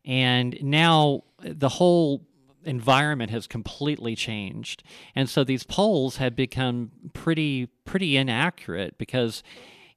[0.03, 2.25] and now the whole
[2.65, 4.83] environment has completely changed,
[5.15, 9.41] and so these polls have become pretty pretty inaccurate because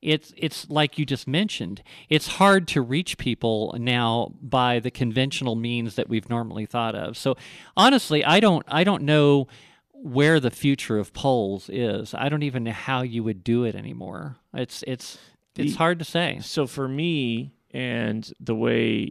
[0.01, 1.82] it's it's like you just mentioned.
[2.09, 7.16] It's hard to reach people now by the conventional means that we've normally thought of.
[7.16, 7.36] So
[7.76, 9.49] honestly, I don't I don't know
[9.92, 12.14] where the future of polls is.
[12.14, 14.36] I don't even know how you would do it anymore.
[14.55, 15.18] It's it's
[15.57, 16.38] it's hard to say.
[16.40, 19.11] So for me and the way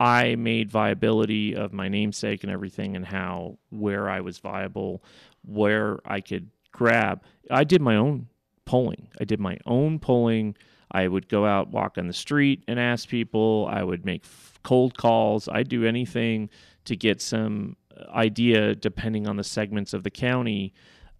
[0.00, 5.02] I made viability of my namesake and everything and how where I was viable,
[5.44, 8.28] where I could grab, I did my own
[8.68, 9.08] polling.
[9.18, 10.54] I did my own polling.
[10.92, 13.66] I would go out, walk on the street and ask people.
[13.70, 15.48] I would make f- cold calls.
[15.48, 16.50] I'd do anything
[16.84, 17.76] to get some
[18.14, 20.74] idea, depending on the segments of the county,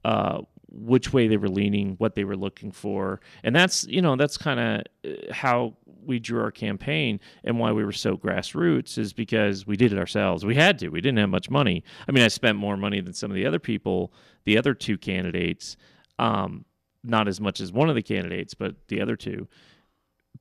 [0.05, 4.15] uh, which way they were leaning, what they were looking for, and that's you know
[4.17, 5.75] that's kind of how
[6.05, 9.99] we drew our campaign and why we were so grassroots is because we did it
[9.99, 10.45] ourselves.
[10.45, 10.91] We had to.
[10.91, 11.83] We didn't have much money.
[12.07, 14.13] I mean, I spent more money than some of the other people,
[14.45, 15.79] the other two candidates.
[16.19, 16.67] Um,
[17.09, 19.49] not as much as one of the candidates, but the other two.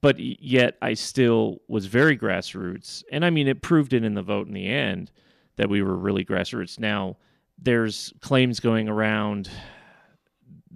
[0.01, 4.21] But yet, I still was very grassroots, and I mean, it proved it in the
[4.21, 5.11] vote in the end
[5.55, 6.79] that we were really grassroots.
[6.79, 7.17] Now,
[7.57, 9.49] there's claims going around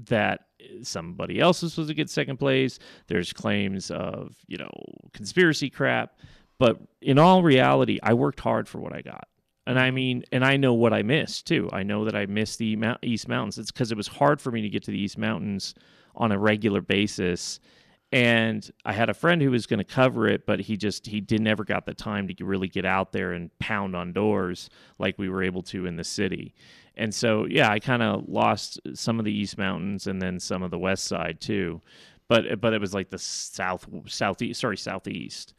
[0.05, 0.45] that
[0.83, 2.79] somebody else was supposed to get second place.
[3.07, 4.71] There's claims of, you know,
[5.13, 6.17] conspiracy crap.
[6.57, 9.27] But in all reality, I worked hard for what I got.
[9.71, 11.69] And I mean, and I know what I missed too.
[11.71, 13.57] I know that I missed the East Mountains.
[13.57, 15.75] It's because it was hard for me to get to the East Mountains
[16.13, 17.61] on a regular basis.
[18.11, 21.21] And I had a friend who was going to cover it, but he just he
[21.21, 24.69] didn't ever got the time to really get out there and pound on doors
[24.99, 26.53] like we were able to in the city.
[26.97, 30.63] And so, yeah, I kind of lost some of the East Mountains and then some
[30.63, 31.79] of the West Side too.
[32.27, 35.53] But but it was like the south southeast, sorry, southeast.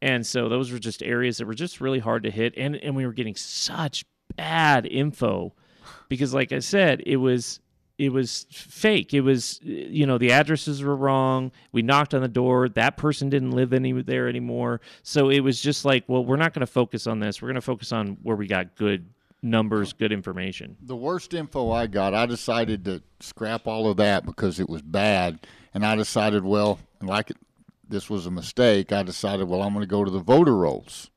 [0.00, 2.94] And so those were just areas that were just really hard to hit and and
[2.94, 4.04] we were getting such
[4.36, 5.52] bad info
[6.08, 7.60] because like I said, it was
[7.98, 9.12] it was fake.
[9.12, 11.50] It was you know, the addresses were wrong.
[11.72, 14.80] We knocked on the door, that person didn't live any there anymore.
[15.02, 17.42] So it was just like, well, we're not going to focus on this.
[17.42, 19.08] We're going to focus on where we got good
[19.42, 20.76] numbers, good information.
[20.82, 24.82] The worst info I got, I decided to scrap all of that because it was
[24.82, 27.36] bad, and I decided, well, like it,
[27.88, 28.92] this was a mistake.
[28.92, 31.10] I decided, well, I'm going to go to the voter rolls.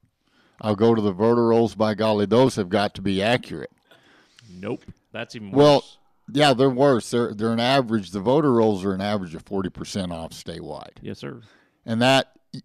[0.61, 1.75] I'll go to the voter rolls.
[1.75, 3.71] By golly, those have got to be accurate.
[4.49, 4.83] Nope.
[5.11, 5.57] That's even worse.
[5.57, 5.83] Well,
[6.33, 7.09] yeah, they're worse.
[7.11, 8.11] They're they're an average.
[8.11, 11.41] The voter rolls are an average of forty percent off statewide, Yes, sir.
[11.85, 12.61] and that, you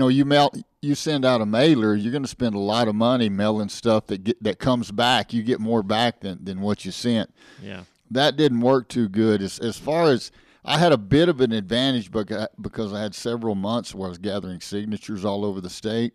[0.00, 0.50] know, you mail
[0.82, 4.06] you send out a mailer, you're going to spend a lot of money mailing stuff
[4.08, 5.32] that get that comes back.
[5.32, 7.32] You get more back than than what you sent.
[7.62, 7.82] Yeah.
[8.10, 9.42] that didn't work too good.
[9.42, 10.32] As as far as
[10.64, 14.10] I had a bit of an advantage beca- because I had several months where I
[14.10, 16.14] was gathering signatures all over the state,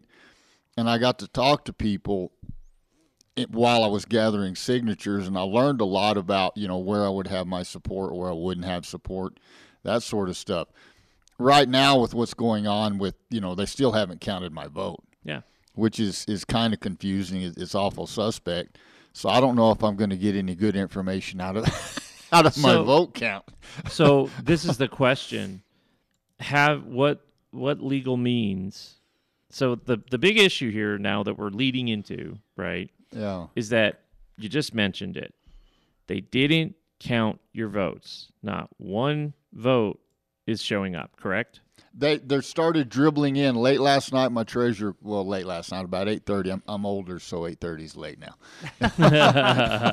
[0.77, 2.31] and I got to talk to people
[3.37, 7.05] eh, while I was gathering signatures, and I learned a lot about you know where
[7.05, 9.39] I would have my support, where I wouldn't have support,
[9.83, 10.67] that sort of stuff.
[11.39, 15.03] Right now, with what's going on with you know they still haven't counted my vote
[15.23, 15.41] Yeah.
[15.73, 17.41] which is is kind of confusing.
[17.41, 18.77] It's awful suspect.
[19.13, 21.65] So I don't know if I'm going to get any good information out of
[22.33, 23.45] out of my vote count.
[23.89, 25.63] So this is the question:
[26.39, 28.95] Have what what legal means?
[29.49, 33.47] So the the big issue here now that we're leading into, right, Yeah.
[33.55, 34.01] is that
[34.37, 35.33] you just mentioned it.
[36.07, 38.31] They didn't count your votes.
[38.41, 39.99] Not one vote
[40.45, 41.15] is showing up.
[41.15, 41.61] Correct?
[41.95, 44.31] They they started dribbling in late last night.
[44.31, 46.49] My treasurer, well, late last night, about eight thirty.
[46.51, 48.35] I'm I'm older, so eight thirty is late now.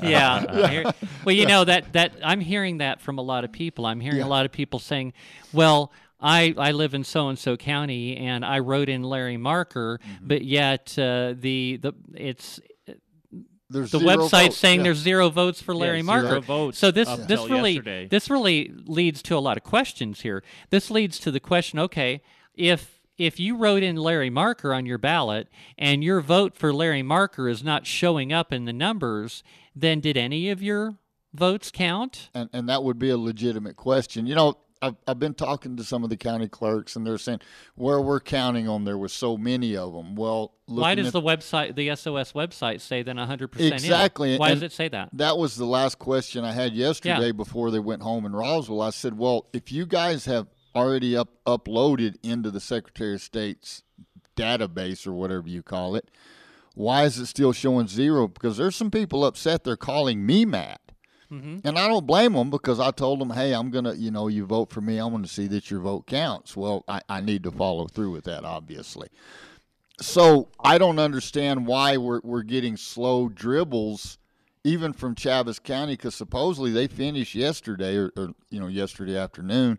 [0.03, 0.45] yeah.
[0.49, 0.95] I
[1.25, 3.87] Well, you know that that I'm hearing that from a lot of people.
[3.87, 4.25] I'm hearing Yeah.
[4.25, 5.13] a lot of people saying,
[5.53, 10.01] "Well, I I live in so and so county and I wrote in Larry Marker,
[10.03, 10.27] Mm-hmm.
[10.29, 12.61] but yet uh, the the it's
[13.71, 14.57] There's the zero website votes.
[14.59, 14.85] saying Yeah.
[14.85, 16.29] there's zero votes for Larry Yeah, Marker.
[16.29, 18.09] zero votes so this up this really yesterday.
[18.09, 20.43] this really leads to a lot of questions here.
[20.71, 22.21] This leads to the question: Okay,
[22.55, 25.49] if if you wrote in Larry Marker on your ballot
[25.79, 29.43] and your vote for Larry Marker is not showing up in the numbers,
[29.77, 30.97] then did any of your
[31.33, 32.29] votes count?
[32.35, 34.27] and and that would be a legitimate question.
[34.27, 37.41] You know, I've I've been talking to some of the county clerks, and they're saying
[37.75, 40.17] where we're counting on there was so many of them.
[40.17, 44.39] Well, Why does at- the website, the SOS website, say then 100% Exactly, In?
[44.39, 45.11] Why and does it say that?
[45.13, 48.81] That was the last question I had yesterday before they went home in Roswell.
[48.81, 53.83] I said, "Well, if you guys have already up uploaded into the Secretary of State's
[54.37, 56.11] database or whatever you call it,
[56.75, 58.29] why is it still showing zero?
[58.29, 59.65] Because there's some people upset.
[59.65, 60.79] They're calling me mad
[61.31, 61.59] Mm-hmm.
[61.65, 64.29] And I don't blame them because I told them, hey, I'm going to, you know,
[64.29, 64.99] you vote for me.
[64.99, 66.57] I'm going to see that your vote counts.
[66.57, 69.09] Well, I, I need to follow through with that, obviously.
[70.01, 74.19] So I don't understand why we're, we're getting slow dribbles
[74.65, 79.79] even from Chaves County because supposedly they finished yesterday or, or, you know, yesterday afternoon.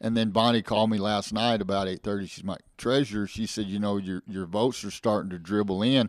[0.00, 2.28] And then Bonnie called me last night about 8:30.
[2.30, 3.26] She's my treasurer.
[3.26, 6.08] She said, "You know, your your votes are starting to dribble in.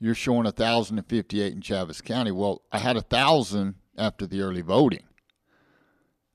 [0.00, 2.30] You're showing 1,058 in Chaves County.
[2.30, 5.04] Well, I had a thousand after the early voting.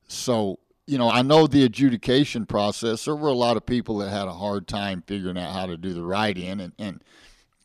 [0.08, 3.04] So, you know, I know the adjudication process.
[3.04, 5.76] There were a lot of people that had a hard time figuring out how to
[5.76, 7.02] do the write-in, and and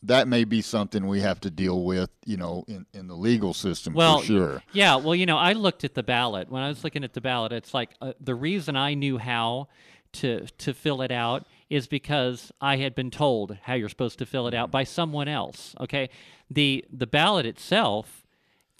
[0.04, 3.54] that may be something we have to deal with, you know, in, in the legal
[3.54, 4.64] system Well, for sure.
[4.74, 6.49] Yeah, well, you know, I looked at the ballot.
[6.49, 9.68] When I was looking at the ballot, it's like uh, the reason I knew how
[10.14, 14.26] to to fill it out is because I had been told how you're supposed to
[14.26, 15.76] fill it out by someone else.
[15.80, 16.10] Okay,
[16.49, 18.21] the the ballot itself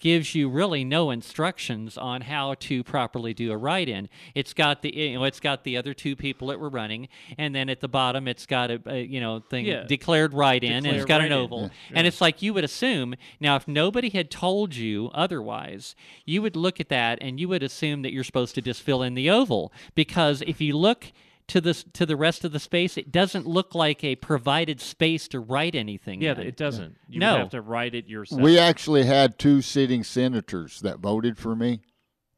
[0.02, 4.08] gives you really no instructions on how to properly do a write-in.
[4.34, 7.54] It's got the you know it's got the other two people that were running, and
[7.54, 9.84] then at the bottom it's got a, a you know thing Yeah.
[9.84, 11.38] declared write-in, and it's got an write-in.
[11.38, 15.94] oval, and it's like you would assume now if nobody had told you otherwise,
[16.26, 19.02] you would look at that and you would assume that you're supposed to just fill
[19.02, 21.12] in the oval because if you look
[21.52, 25.28] to this to the rest of the space, it doesn't look like a provided space
[25.28, 26.20] to write anything.
[26.22, 26.40] Yeah, in.
[26.40, 26.96] it doesn't.
[27.08, 27.32] You No.
[27.34, 28.40] would have to write it yourself.
[28.40, 31.80] We actually had two sitting senators that voted for me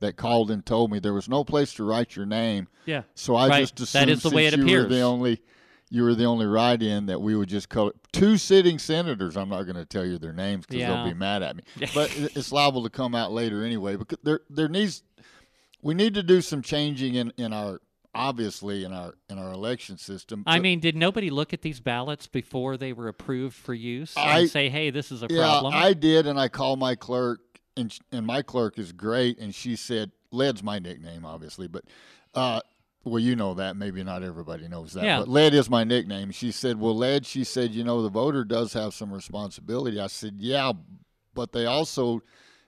[0.01, 2.69] that called and told me there was no place to write your name.
[2.87, 3.03] yeah.
[3.15, 3.61] So I Right.
[3.61, 5.41] just That assumed is the way since it you were the only
[5.91, 9.37] you were the only write-in that we would just call it two sitting senators.
[9.37, 10.93] I'm not going to tell you their names because Yeah.
[10.93, 11.63] they'll be mad at me.
[11.95, 13.95] but it's liable to come out later anyway.
[13.95, 15.05] Because there there needs
[15.83, 17.81] we need to do some changing in in our
[18.15, 20.45] obviously in our in our election system.
[20.47, 24.41] I mean, did nobody look at these ballots before they were approved for use I-
[24.41, 25.75] and say, "Hey, this is a yeah, problem"?
[25.75, 27.41] I did, and I called my clerk,
[27.77, 31.85] and and my clerk is great, and she said, "Led's my nickname, obviously, but."
[32.35, 32.61] Uh,
[33.05, 33.77] well, you know that.
[33.77, 35.05] Maybe not everybody knows that.
[35.05, 35.19] Yeah.
[35.21, 36.31] But Led is my nickname.
[36.31, 40.01] She said, Well, Led, she said, you know, the voter does have some responsibility.
[40.01, 40.73] I said, Yeah,
[41.35, 42.23] but they also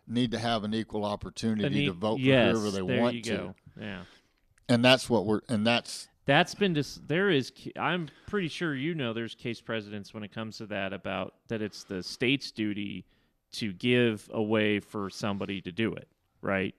[0.07, 3.31] need to have an equal opportunity he- to vote yes, for whoever they want to.
[3.31, 3.55] go.
[3.81, 4.03] Yeah.
[4.69, 8.95] And that's what we're, and that's, That's been dis- there is I'm pretty sure you
[8.95, 13.05] know there's case precedents when it comes to that about that it's the state's duty
[13.53, 16.09] to give a way for somebody to do it,
[16.43, 16.75] right?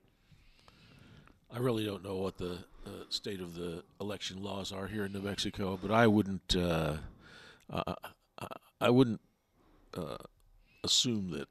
[1.49, 5.13] I really don't know what the uh, state of the election laws are here in
[5.13, 6.97] New Mexico, but I wouldn't, uh,
[7.71, 7.95] uh,
[8.39, 8.47] I-
[8.79, 9.21] I wouldn't
[9.95, 10.17] uh,
[10.83, 11.47] assume that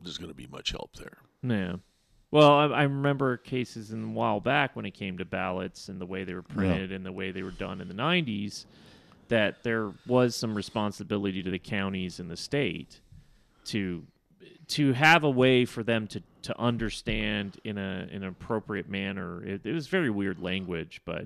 [0.00, 1.18] there's going to be much help there.
[1.42, 1.76] Yeah.
[2.30, 6.00] Well, I, I remember cases in a while back when it came to ballots and
[6.00, 8.66] the way they were printed and the way they were done in the 90s
[9.28, 13.00] that there was some responsibility to the counties and the state
[13.64, 14.04] to
[14.68, 19.44] to have a way for them to, to understand in a in an appropriate manner.
[19.44, 21.24] It, it was very weird language, but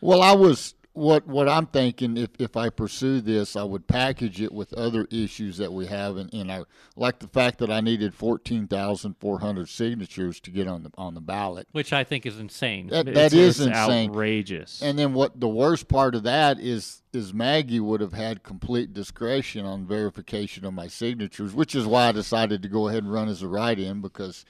[0.00, 4.40] well, I was, what, what I'm thinking, if, if I pursue this, I would package
[4.40, 6.66] it with other issues that we have in, in our,
[6.96, 11.68] like the fact that I needed 14,400 signatures to get on the, on the ballot.
[11.72, 12.88] which I think is insane.
[12.88, 14.10] That, it's that is just insane.
[14.10, 14.82] outrageous.
[14.82, 18.92] And then what the worst part of that is is Maggie would have had complete
[18.92, 23.12] discretion on verification of my signatures, which is why I decided to go ahead and
[23.12, 24.44] run as a write-in because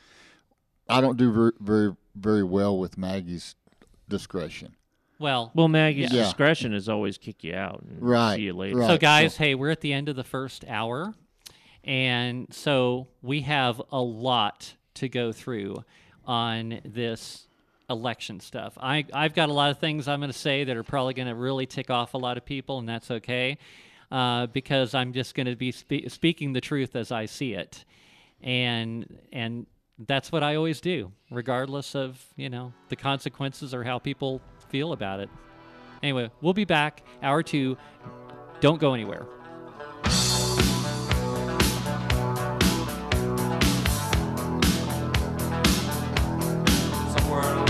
[0.88, 3.54] I don't do very very, very well with Maggie's
[4.08, 4.74] discretion.
[5.18, 6.22] Well, well, Maggie's Yeah.
[6.24, 8.76] discretion is always kick you out and Right, see you later.
[8.78, 8.86] right.
[8.86, 11.14] So, guys, hey, we're at the end of the first hour.
[11.84, 15.84] And so we have a lot to go through
[16.26, 17.46] on this
[17.88, 18.76] election stuff.
[18.78, 21.28] I, I've got a lot of things I'm going to say that are probably going
[21.28, 23.56] to really tick off a lot of people, and that's okay
[24.10, 27.84] uh, because I'm just going to be spe- speaking the truth as I see it.
[28.42, 29.66] And, and
[29.98, 34.92] that's what I always do, regardless of, you know, the consequences or how people feel
[34.92, 35.30] about it.
[36.02, 37.02] Anyway, we'll be back.
[37.22, 37.76] Hour two.
[38.60, 39.26] Don't go anywhere.
[47.14, 47.68] Somewhere in a